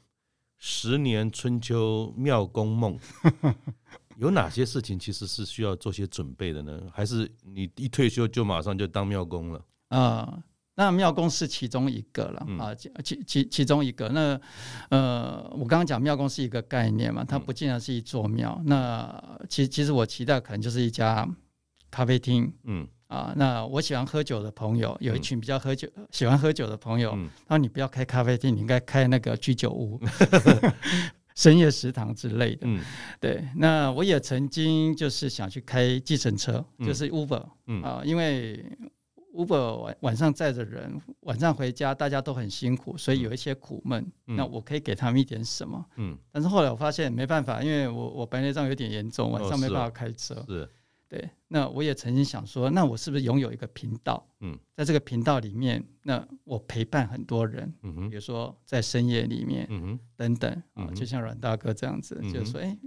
[0.58, 3.00] 十年春秋妙公梦。
[4.18, 6.90] 有哪些事情其实是需要做些准备的呢？
[6.92, 9.60] 还是你一退休就马上就当庙公了？
[9.90, 10.44] 啊、呃，
[10.78, 14.08] 那庙公是其中一个了啊，其其其其中一个。
[14.10, 14.40] 那
[14.90, 18.56] 呃，我刚刚讲庙公是一个概念嘛，它不尽然是一座庙。
[18.60, 21.28] 嗯、那其其实我期待可能就是一家
[21.90, 22.54] 咖啡厅。
[22.66, 30.00] 嗯啊，那我喜欢喝酒的朋友，有一群比较喝酒、嗯、喜欢喝酒的朋友，那、嗯、你不要开咖啡厅，你应该开那个居酒屋。
[31.38, 32.82] 深夜食堂之类的，嗯，
[33.20, 33.48] 对。
[33.56, 38.66] 那我也曾经就是想去开计程车，就是 Uber，嗯啊，因为
[39.38, 44.04] Uber 晚晚上载着人，晚上回家大家都很辛苦，所以有一些苦闷。
[44.26, 45.86] 那我可以给他们一点什么？
[45.98, 46.18] 嗯。
[46.32, 50.44] 但是后来我发现没办法，因为我我白内障有点严重，晚上没办法开车。
[50.48, 50.68] 是。
[51.10, 54.28] 对，那我也曾经想说，那我是不是拥有一个频道？
[54.42, 62.78] 嗯，在这个频道里面，那我陪伴很多人，嗯，比如说在深夜里面，嗯，等等啊，就像阮大哥这样子，就是说，哎，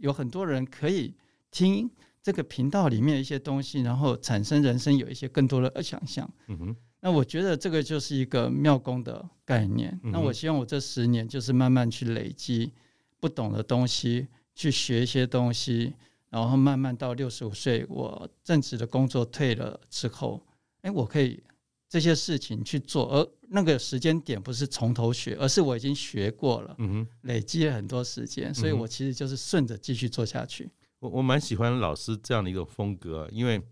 [0.00, 1.14] 有很多人可以
[1.52, 1.88] 听
[2.24, 10.00] 这个频道里面的一些东西，然后产生人生有一些更多的想象，嗯哼，那我觉得这个就是一个妙功的概念。
[10.02, 12.72] 那我希望我这十年就是慢慢去累积
[13.20, 15.92] 不懂的东西，去学一些东西。
[16.30, 20.44] 然后慢慢到六十五岁，我正职的工作退了之后，
[20.80, 21.40] 哎，我可以
[21.88, 30.68] 这些事情去做，而那个时间点不是从头学，而是我已经学过了，嗯哼，累积了很多时间，所以我其实就是顺着继续做下去。
[31.04, 33.62] 我我蛮喜欢老师这样的一个风格，因为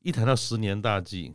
[0.00, 1.34] 一谈到十年大计，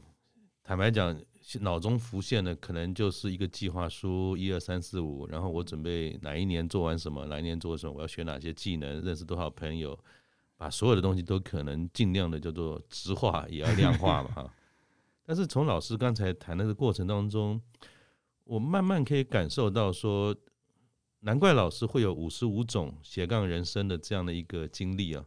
[0.64, 1.20] 坦白讲。
[1.62, 9.96] 脑中浮现的可能就是一个计划书，一二三四五，然后我准备哪一年做完什么，哪一年做什么，我要学哪些技能，认识多少朋友，
[10.58, 14.54] 把所有的东西都可能尽量的叫做直化，也要量化嘛哈。
[15.24, 17.62] 但是从老师刚才谈的过程当中，
[18.46, 20.36] 我慢慢可以感受到说，
[21.26, 25.26] 难怪老师会有五十五种斜杠人生的这样的一个经历啊，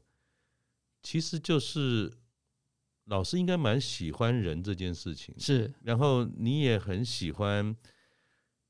[1.03, 2.13] 其实就是。
[3.11, 5.73] 老师应该蛮喜欢人这件事情，是。
[5.83, 7.75] 然后你也很喜欢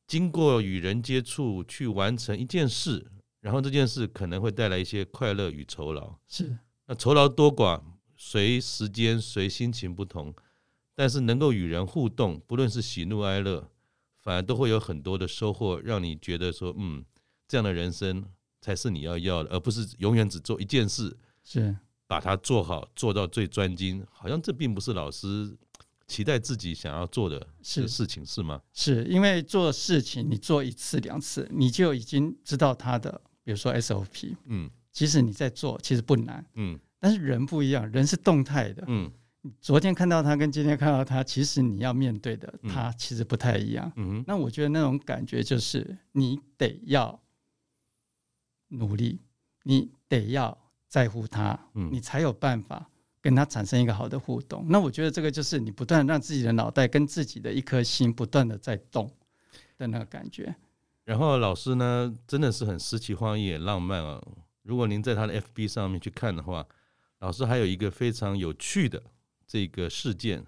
[0.07, 3.05] 经过与人接触去完成一件事，
[3.41, 6.57] 然后这件事可能会带来一些快乐与酬劳，是。
[6.87, 7.83] 那酬劳多寡
[8.17, 10.33] 随时间随心情不同，
[10.95, 13.69] 但是能够与人互动，不论是喜怒哀乐，
[14.23, 17.05] 反而都会有很多的收获，让你觉得说，嗯，
[17.49, 18.25] 这样的人生
[18.61, 21.17] 才是你要要的，而不是永远只做一件事。
[21.43, 21.75] 是。
[22.07, 25.55] 把它做好，做到最专精，好像这并不是老师
[26.07, 28.63] 期待自己想要做的事情，是，是吗？
[28.73, 39.13] 是因为做事情，你做一次两次，你就已经知道它的，比如说 SOP，嗯，即使你在做，其实不难，嗯，但是人不一样，人是动态的，嗯，
[39.61, 47.21] 昨天看到他跟今天看到他，其实你要面对的他其实不太一样，嗯，那我觉得那种感觉就是你得要
[48.69, 49.21] 努力，
[49.65, 50.57] 你得要。
[50.91, 52.89] 在乎他，你才有办法
[53.21, 54.63] 跟他产生一个好的互动。
[54.63, 59.07] 嗯、那我觉得这个就是你不断让自己的脑袋跟自己的一颗心不断的在动
[59.77, 60.57] 的那个感觉。
[61.05, 64.19] 然后老师呢，真的是很诗情画意也浪漫啊。
[64.63, 66.67] 如果您在他的 FB 上面去看的话，
[67.19, 69.03] 老师还有一个非常有趣的
[69.47, 70.43] 这个事件，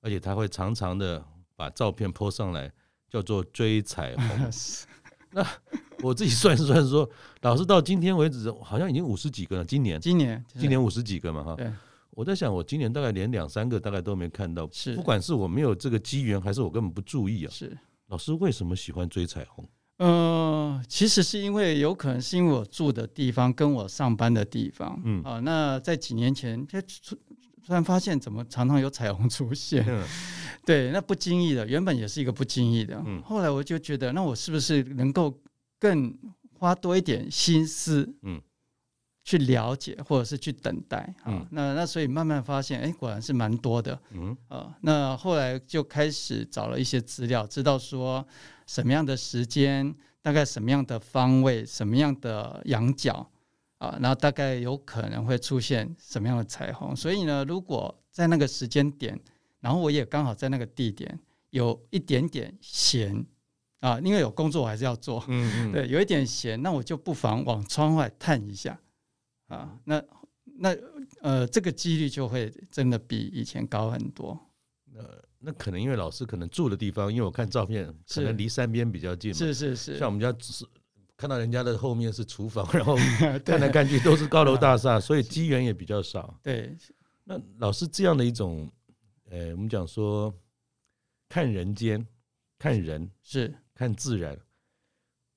[0.00, 1.22] 而且他会常常的
[1.54, 2.72] 把照片 po 上来，
[3.10, 4.50] 叫做追彩虹。
[5.34, 5.46] 那
[6.02, 7.08] 我自己算是算说，
[7.42, 9.64] 老师到今天为止好像已经五十几个了。
[9.64, 11.54] 今年，今年，今年五十几个嘛，哈。
[11.54, 11.70] 对。
[12.10, 14.68] 我在想，我今年大概连两三个大概都没看到。
[14.70, 14.94] 是。
[14.94, 17.50] 不管是我没有这个机缘，还是我根本不注意啊。
[17.50, 17.76] 是。
[18.08, 19.66] 老师为什么喜欢追彩虹？
[19.98, 25.00] 嗯、呃，其实是因为有可能是因为我住的地方跟我上班的地方。
[25.04, 25.22] 嗯。
[25.22, 26.78] 啊，那在几年前，就
[27.66, 29.84] 突然发现怎么常常有彩虹出现。
[29.88, 30.04] 嗯
[30.66, 33.02] 对，那不经意的，原本也是一个不经意的。
[33.04, 35.38] 嗯，后来我就觉得，那我是不是能够
[35.78, 36.16] 更
[36.58, 38.40] 花多一点心思，嗯，
[39.24, 41.26] 去了解或者是去等待啊？
[41.26, 44.00] 嗯，那那所以慢慢发现，哎，果然是蛮多的。
[44.12, 48.26] 嗯啊，那后来就开始找了一些资料，知道说
[48.66, 53.30] 什么样的时间，大概什么样的方位，什么样的仰角
[53.84, 56.94] 啊，然后大概有可能会出现什么样的彩虹。
[56.94, 59.18] 所以呢，如果在那个时间点，
[59.60, 61.18] 然后我也刚好在那个地点
[61.50, 63.24] 有一点点闲
[63.80, 68.80] 啊，因为有工作我还是要做，嗯嗯， 对，有一点闲，那我就不妨往窗外探一下
[69.48, 69.78] 啊。
[69.84, 70.02] 那
[70.58, 70.74] 那
[71.20, 74.38] 呃，这个几率就会真的比以前高很多。
[74.94, 79.34] 呃那可能因为老师可能住的地方，因为我看照片，可能离山边比较近。
[79.34, 80.64] 是是是，像我们家只是
[81.24, 82.94] 看到人家的后面是厨房， 然后
[83.42, 86.38] 看来看去都是高楼大厦，所以机缘也比较少。
[86.42, 86.76] 对，
[87.24, 88.70] 那老师这样的一种，
[89.30, 90.30] 呃，我们讲说
[91.26, 92.06] 看人间、
[92.58, 93.54] 看人是。
[93.74, 94.38] 看自然，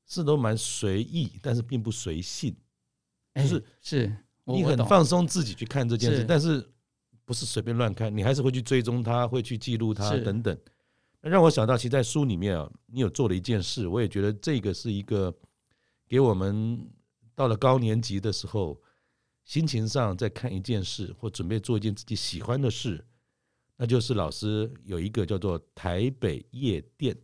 [0.06, 2.54] 是都蛮随意，但是并不随性，
[3.34, 4.14] 就是是。
[4.44, 6.70] 你很放松自己去看这件事，但是。
[7.24, 10.58] 不是随便乱看，你还是会去追踪它，会去记录它等等。
[11.20, 15.34] 那让我想到，其实，在书里面啊，你有做了一件事，我也觉得这个是一个
[16.08, 16.90] 给我们
[17.36, 18.82] 到了高年级的时候，
[19.44, 23.06] 心情上在看一件事或准备做一件自己喜欢的事，
[23.76, 27.16] 那就是老师有一个叫做《台北夜店》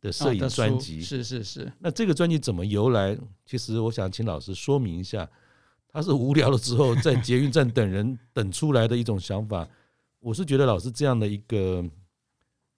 [0.00, 1.00] 的摄影专辑。
[1.00, 1.72] 是是是。
[1.78, 3.18] 那这个专辑怎么由来？
[3.46, 5.28] 其实我想请老师说明一下。
[5.94, 9.68] 他是无聊了之后在捷运站等人 等出来的一种想法，
[10.20, 11.84] 我是觉得老师这样的一个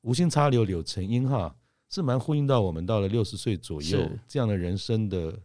[0.00, 1.54] 无心插柳柳成荫哈，
[1.94, 5.38] 是蛮呼应到我们到了六十岁左右这样的人生的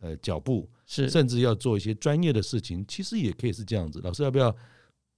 [0.00, 4.00] 呃脚步，是甚至要做一些专业的事情，其实也可以是这样子。
[4.02, 4.54] 老师要不要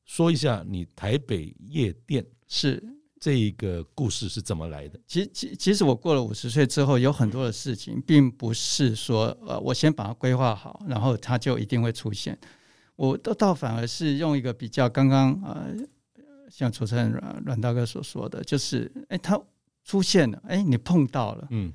[0.04, 2.82] 说一下你台北夜店是？
[3.20, 5.00] 这一个故事是怎么来的？
[5.06, 12.38] 其实，其其实我过了五十岁之后，有很多的事情，并不是说呃，我先把它规划好，然后它就一定会出现。
[12.96, 15.74] 我倒倒反而是用一个比较刚刚呃，
[16.50, 19.40] 像主持人阮阮大哥所说的，就是哎，它
[19.84, 21.72] 出现了，哎，你碰到了，嗯，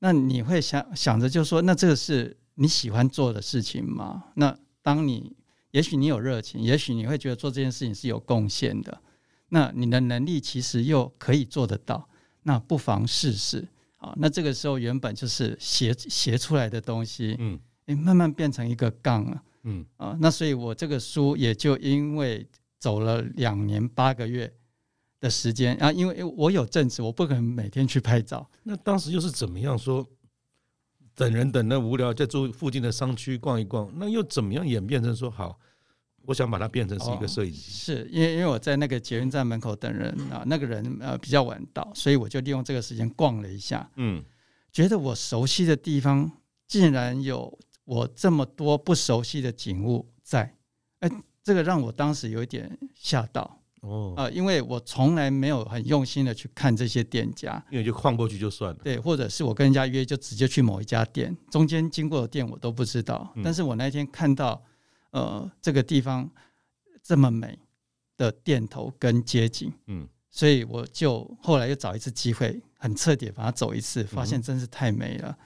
[0.00, 4.24] 那你会想想着，就说，那这个是你喜欢做的事情吗？
[4.34, 5.34] 那当你
[5.70, 9.00] 也许你有热情，也许你会觉得做这件事情是有贡献的。
[9.48, 12.08] 那你的能力其实又可以做得到，
[12.42, 14.12] 那不妨试试啊。
[14.16, 20.16] 那这个时候原本就是斜斜出来的东西，嗯，诶，慢慢变成一个杠了，嗯啊。
[20.20, 22.46] 那所以我这个书也就因为
[22.78, 24.52] 走了两年八个月
[25.22, 28.50] 的时间啊，因为我有正职，我不可能每天去拍照。
[28.64, 30.04] 那当时又是怎么样说？
[31.14, 35.58] 等人等的无聊，在住附近的商区逛一逛，那又怎么样演变成说好？
[36.24, 44.24] 我想把它变成是一个摄影机，哦，是因为因为我在那个捷运站门口等人啊，那个人呃比较晚到，所以我就利用这个时间逛了一下，嗯，
[44.72, 46.30] 觉得我熟悉的地方
[46.66, 50.56] 竟然有我这么多不熟悉的景物在，
[51.00, 51.10] 哎，
[51.42, 64.60] 这个让我当时有一点吓到哦，啊，因为我从来没有很用心的去看这些店家，因为就晃过去就算了，对，或者是我跟人家约就直接去某一家店，中间经过的店我都不知道，但是我那天看到。
[65.12, 66.26] 呃，这个地方
[67.02, 67.58] 这么美
[68.16, 75.36] 的店头跟街景，嗯，所以我就后来又找一次机会，很彻底把它走一次，发现真是太美了，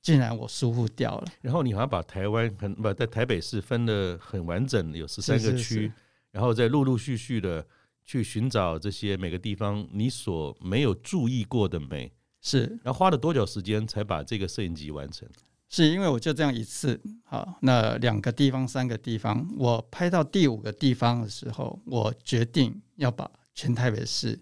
[0.00, 1.26] 竟然我疏忽掉了。
[1.42, 5.92] 然后你好像把台湾很不在台北市分得很完整，有十三个区，
[6.30, 7.62] 然后再陆陆续续的
[8.04, 12.78] 去寻找这些每个地方你所没有注意过的美，是。
[12.82, 15.28] 然后花了多久时间才把这个摄影集完成？
[15.68, 24.36] 是因为我就这样一次，好，那两个地方、三个地方，我拍到第五个地方的时候，我决定要把全台北市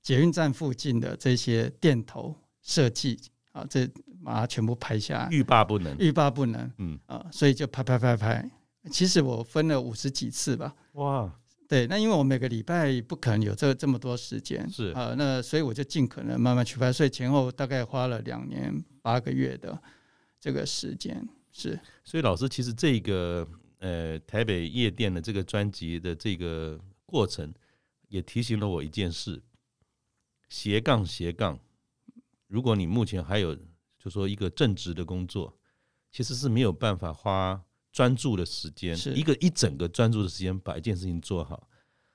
[0.00, 2.32] 捷运站附近的这些店头
[2.62, 3.18] 设计
[3.50, 3.88] 啊，这
[4.24, 8.48] 把它全部拍下来，欲罢不能，欲罢不能，嗯啊，所以就拍拍拍拍。
[8.92, 11.28] 其实我分了五十几次吧，哇，
[11.68, 19.80] 对，那因为我每个礼拜不可能有这这么多时间，是啊，那所以我就尽可能慢慢去拍，所以前后大概花了两年八个月的。
[20.40, 23.44] 这个时间是，所以老师其实这个
[23.80, 27.52] 呃台北夜店的这个专辑的这个过程，
[28.06, 29.42] 也提醒了我一件事：
[30.48, 31.58] 斜杠斜杠。
[32.46, 33.52] 如果你目前还有
[33.98, 35.58] 就说一个正职的工作，
[36.12, 37.60] 其实是没有办法花
[37.98, 41.68] 专注的时间是，一个一整个专注的时间把一件事情做好。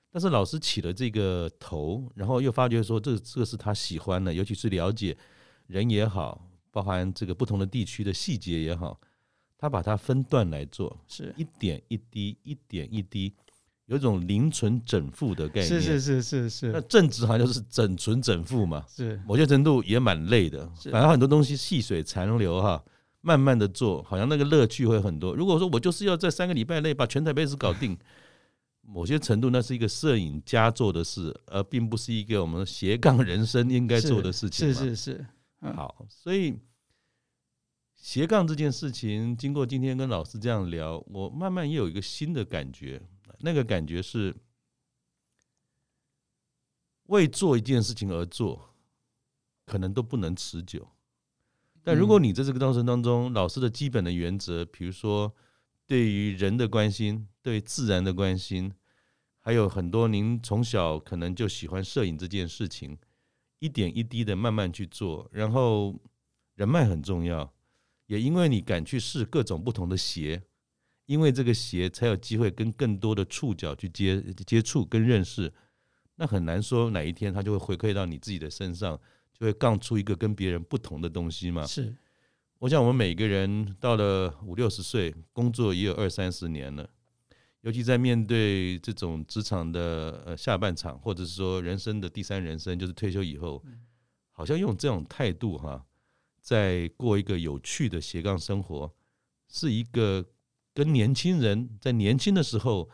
[0.10, 5.18] 但是老师起了这个头，然后又发觉说这这个是他喜欢的，尤其是了解
[5.68, 6.50] 人也好。
[6.72, 8.98] 包含这个不同的地区的细节也好，
[9.58, 13.34] 他把它分段来做，是一点一滴，一点一滴，
[13.88, 15.68] 有一种零存整付的概念。
[15.68, 16.72] 是是是是是。
[16.72, 20.66] 那正职好像就是整存整付嘛，是某些程度也蛮累的。
[20.92, 22.84] 反正很多东西细水长流哈，
[23.26, 25.34] 慢慢的做，好像那个乐趣会很多。
[25.34, 27.98] 如果说我就是要在三个礼拜内把全台北市搞定，
[28.82, 34.74] 某些程度那是一个摄影家做的事，而并不是一个我们斜杠人生应该做的事情。
[34.74, 35.26] 是是是。
[35.62, 36.60] 好，所以
[37.96, 43.02] 斜杠这件事情，经过今天跟老师这样聊，我慢慢也有一个新的感觉。
[43.40, 44.36] 那个感觉是
[47.08, 48.70] 为做一件事情而做，
[49.66, 50.88] 可能都不能持久。
[51.84, 55.34] 但如果你在这个过程当中，老师的基本的原则，比如说
[55.86, 58.72] 对于人的关心，对自然的关心，
[59.40, 62.98] 还有很多您从小可能就喜欢摄影这件事情，
[63.60, 66.00] 一点一滴的慢慢去做，然后
[66.56, 67.54] 人脉很重要，
[68.08, 70.42] 也因为你敢去试各种不同的鞋，
[71.06, 75.54] 因为这个鞋才有机会跟更多的触角去接接触跟认识，
[76.16, 78.98] 那很难说哪一天它就会回馈到你自己的身上，
[79.34, 81.66] 就会杠出一个跟别人不同的东西嘛。
[81.66, 81.94] 是。
[82.60, 86.90] 我想，我们每个人到了五六十岁，工作也有二三十年了，
[87.62, 93.62] 尤其在面对这种职场的呃下半场，或者是说人生的第三人生，就是退休以后，
[94.32, 95.86] 好像用这种态度哈，
[96.40, 98.94] 在过一个有趣的斜杠生活，
[99.50, 100.26] 是一个
[100.74, 102.90] 跟年轻人在年轻的时候。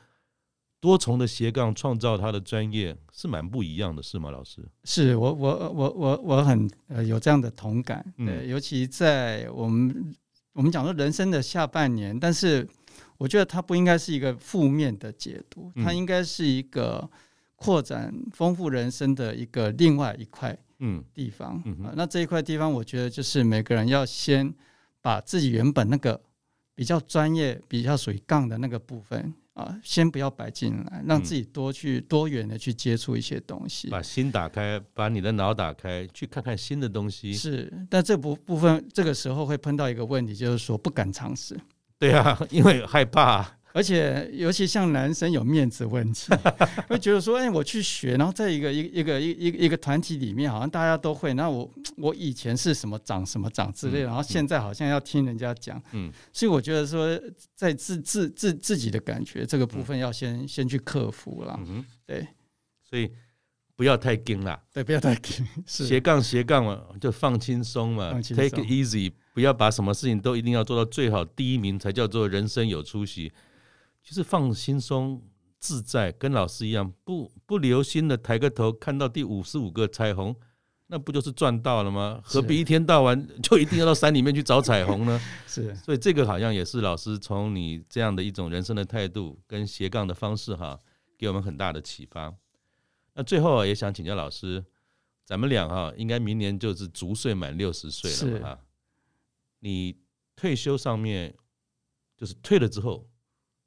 [0.81, 4.65] 多重的斜杠创造他的专业是蛮不一样的，是吗，老师？
[4.85, 10.15] 是我我我我我很呃有这样的同感，对，嗯、尤其在我们
[10.53, 12.65] 我们讲说人生的下半年，但是
[13.17, 17.09] 我觉得它不应该是一个负面的解读，它应该是一个
[17.57, 24.53] 扩展丰富人生的一个另外一块嗯地方，嗯嗯、那这一块地方，我觉得就是每个人要先
[25.01, 26.21] 把自己原本那个
[26.73, 29.33] 比较专业、比较属于杠的那个部分。
[29.59, 37.33] 啊，先不要摆进来，让自己多去多元的去接触一些东西，把心打开，把你的脑打开，去看看新的东西。
[37.33, 41.59] 是，但这部部分这个时候会碰到一个问题，就是说不敢尝试。
[41.97, 43.58] 对啊，因为害怕。
[43.71, 46.31] 而且，尤其像男生有面子问题，
[46.89, 51.33] 会觉得说：“哎，我去学，然后在一个一一个一一一个团体里面，好像大家都会。
[51.35, 55.79] 那我我以前是什么长什么长之类的，然后现在好像要听人家讲。
[55.91, 57.07] 嗯，所以我觉得说，
[57.53, 61.59] 在自自自自己的感觉这个部分，要先先去克服了。
[61.67, 62.27] 嗯，对，
[62.89, 63.11] 所以
[63.75, 64.59] 不要太紧了。
[64.73, 65.45] 对，不要太紧。
[65.67, 73.31] 斜杠斜杠嘛，就放轻松嘛，take it easy，不要把什么事情都一定要做到最好，第一名才叫做人生有出息。
[74.03, 75.21] 其实放轻松
[75.59, 80.35] 自在，跟老师一样，不不留心的抬个头看到第五十五个彩虹，
[80.87, 82.21] 那不就是赚到了吗？
[82.23, 85.21] 何必一天到晚就一定要到山里面去找彩虹呢？
[85.45, 90.79] 是，所以这个好像也是老师从你这样的一种人生的态度跟斜杠的方式哈，
[91.17, 92.33] 给我们很大的启发。
[93.13, 94.63] 那最后也想请教老师，
[95.25, 98.59] 咱们俩哈应该明年就是足岁满六十岁了哈，
[99.59, 99.97] 你
[100.35, 101.35] 退休上面
[102.17, 103.05] 就是退了之后。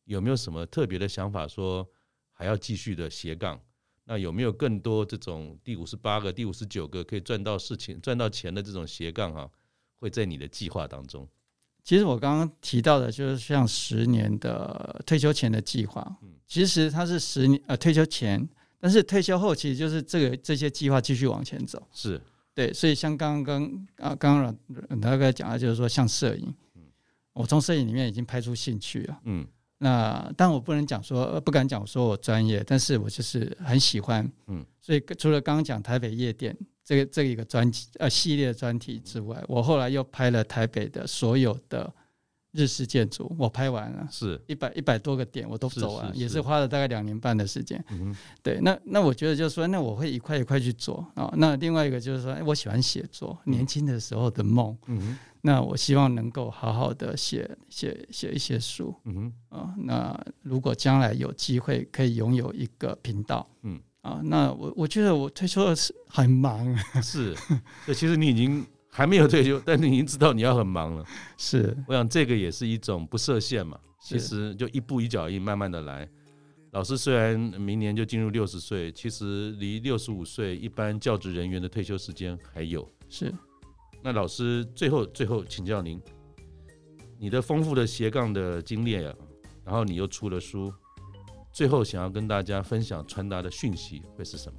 [0.04, 1.46] 有没有什么特别的想法？
[1.46, 1.88] 说
[2.30, 3.60] 还要继续的斜杠？
[4.04, 9.48] 那有没有更多这种第五十八个、第五十九个可以赚到事情、赚到钱的这种斜杠哈？
[10.00, 11.28] 会在你的计划当中？
[11.84, 16.04] 其实我刚刚提到的，就是像十年的退休前的计划。
[16.22, 18.48] 嗯，其实它是十年呃退休前，
[18.80, 21.80] 但是退休后其实就是这个这些计划继续往前走。
[21.92, 22.20] 是
[22.54, 23.64] 对，所以像刚刚
[23.98, 26.82] 啊刚刚大概讲的，就是说像摄影，嗯
[27.32, 29.20] 我从摄影里面已经拍出兴趣了。
[29.24, 29.46] 嗯。
[29.82, 41.92] 那但我不能讲说，不敢讲说我专业，但是我就是很喜欢，嗯，所以除了刚刚讲台北夜店这个这个一个专辑呃系列专题之外，我后来又拍了台北的所有的。
[42.54, 47.82] 日式建筑我拍完了，是一百一百多个点我都走完，也是花了大概两年半的时间。
[47.88, 51.32] 嗯，对，那那我觉得就是说，那我会一块一块去做啊。
[51.38, 54.76] 那另外一个就是说，我喜欢写作，年轻的时候的梦。
[54.88, 58.94] 嗯，那我希望能够好好的写写写一些书。
[59.04, 66.74] 嗯啊，那如果将来有机会可以拥有一个频道，嗯啊，那我我觉得我退休的是很忙。
[67.02, 67.34] 是，
[67.84, 68.64] 所以其实你已经。
[68.94, 71.02] 还没有退休， 但是你已经知道你要很忙了。
[71.38, 73.80] 是，我想这个也是一种不设限嘛。
[73.98, 76.06] 其实就一步一脚印，慢慢的来。
[76.72, 82.86] 老师虽然明年就进入六十岁，其实离六十五岁一般教职人员的退休时间还有。
[83.08, 83.32] 是。
[84.02, 86.00] 那老师最后最后请教您，
[87.18, 89.14] 你的丰富的斜杠的经历啊，
[89.64, 90.72] 然后你又出了书，
[91.52, 94.58] 最后想要跟大家分享传达的讯息会是什么？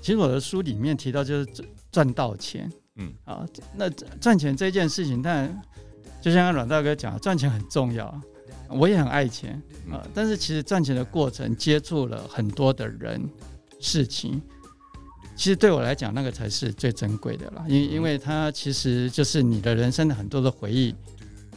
[0.00, 2.72] 其实我的书里面提到就是赚到钱。
[2.96, 3.88] 嗯，啊，那
[4.20, 5.62] 赚钱这件事情，但
[6.20, 8.20] 就像阮大哥讲，赚钱很重要，
[8.68, 10.06] 我也很爱钱啊。
[10.14, 13.22] 但是其实赚钱的过程，接触了很多的人、
[13.78, 14.40] 事情，
[15.40, 17.64] 其实对我来讲，那个才是最珍贵的啦。
[17.66, 20.94] 因因为它其实就是你的人生的很多的回忆，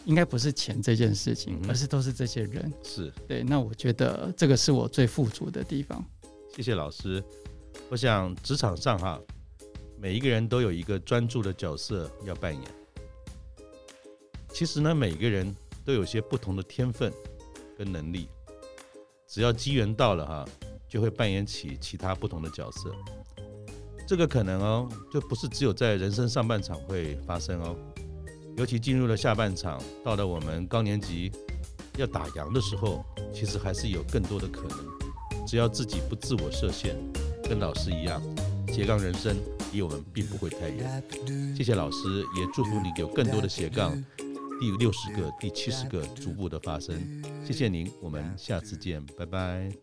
[0.05, 2.71] 应该不是钱这件事情，而是都是这些人。
[2.81, 6.01] 是对，那我觉得这个是我最富足的地方。
[6.55, 7.21] 谢谢老师，
[7.89, 9.19] 我想职场上哈。
[9.99, 12.63] 每一个人都有一个专注的角色要扮演。
[14.53, 15.53] 其实呢，每个人
[15.83, 17.11] 都有些不同的天分
[17.77, 18.29] 跟能力，
[19.27, 20.45] 只要机缘到了哈，
[20.87, 22.95] 就会扮演起其他不同的角色。
[24.13, 27.75] 这个可能哦，就不是只有在人生上半场会发生哦，
[28.55, 31.31] 尤其进入了下半场，到了我们高年级，
[31.97, 33.03] 要打烊的时候，
[33.33, 34.77] 其实还是有更多的可能。
[35.47, 36.95] 只要自己不自我设限，
[37.49, 38.21] 跟老师一样，
[38.67, 39.35] 斜杠人生
[39.71, 41.03] 离我们并不会太远。
[41.57, 43.99] 谢谢老师，也祝福你有更多的斜杠，
[44.59, 46.95] 第六十个、第七十个逐步的发生。
[47.43, 49.82] 谢谢您，我们下次见，拜拜。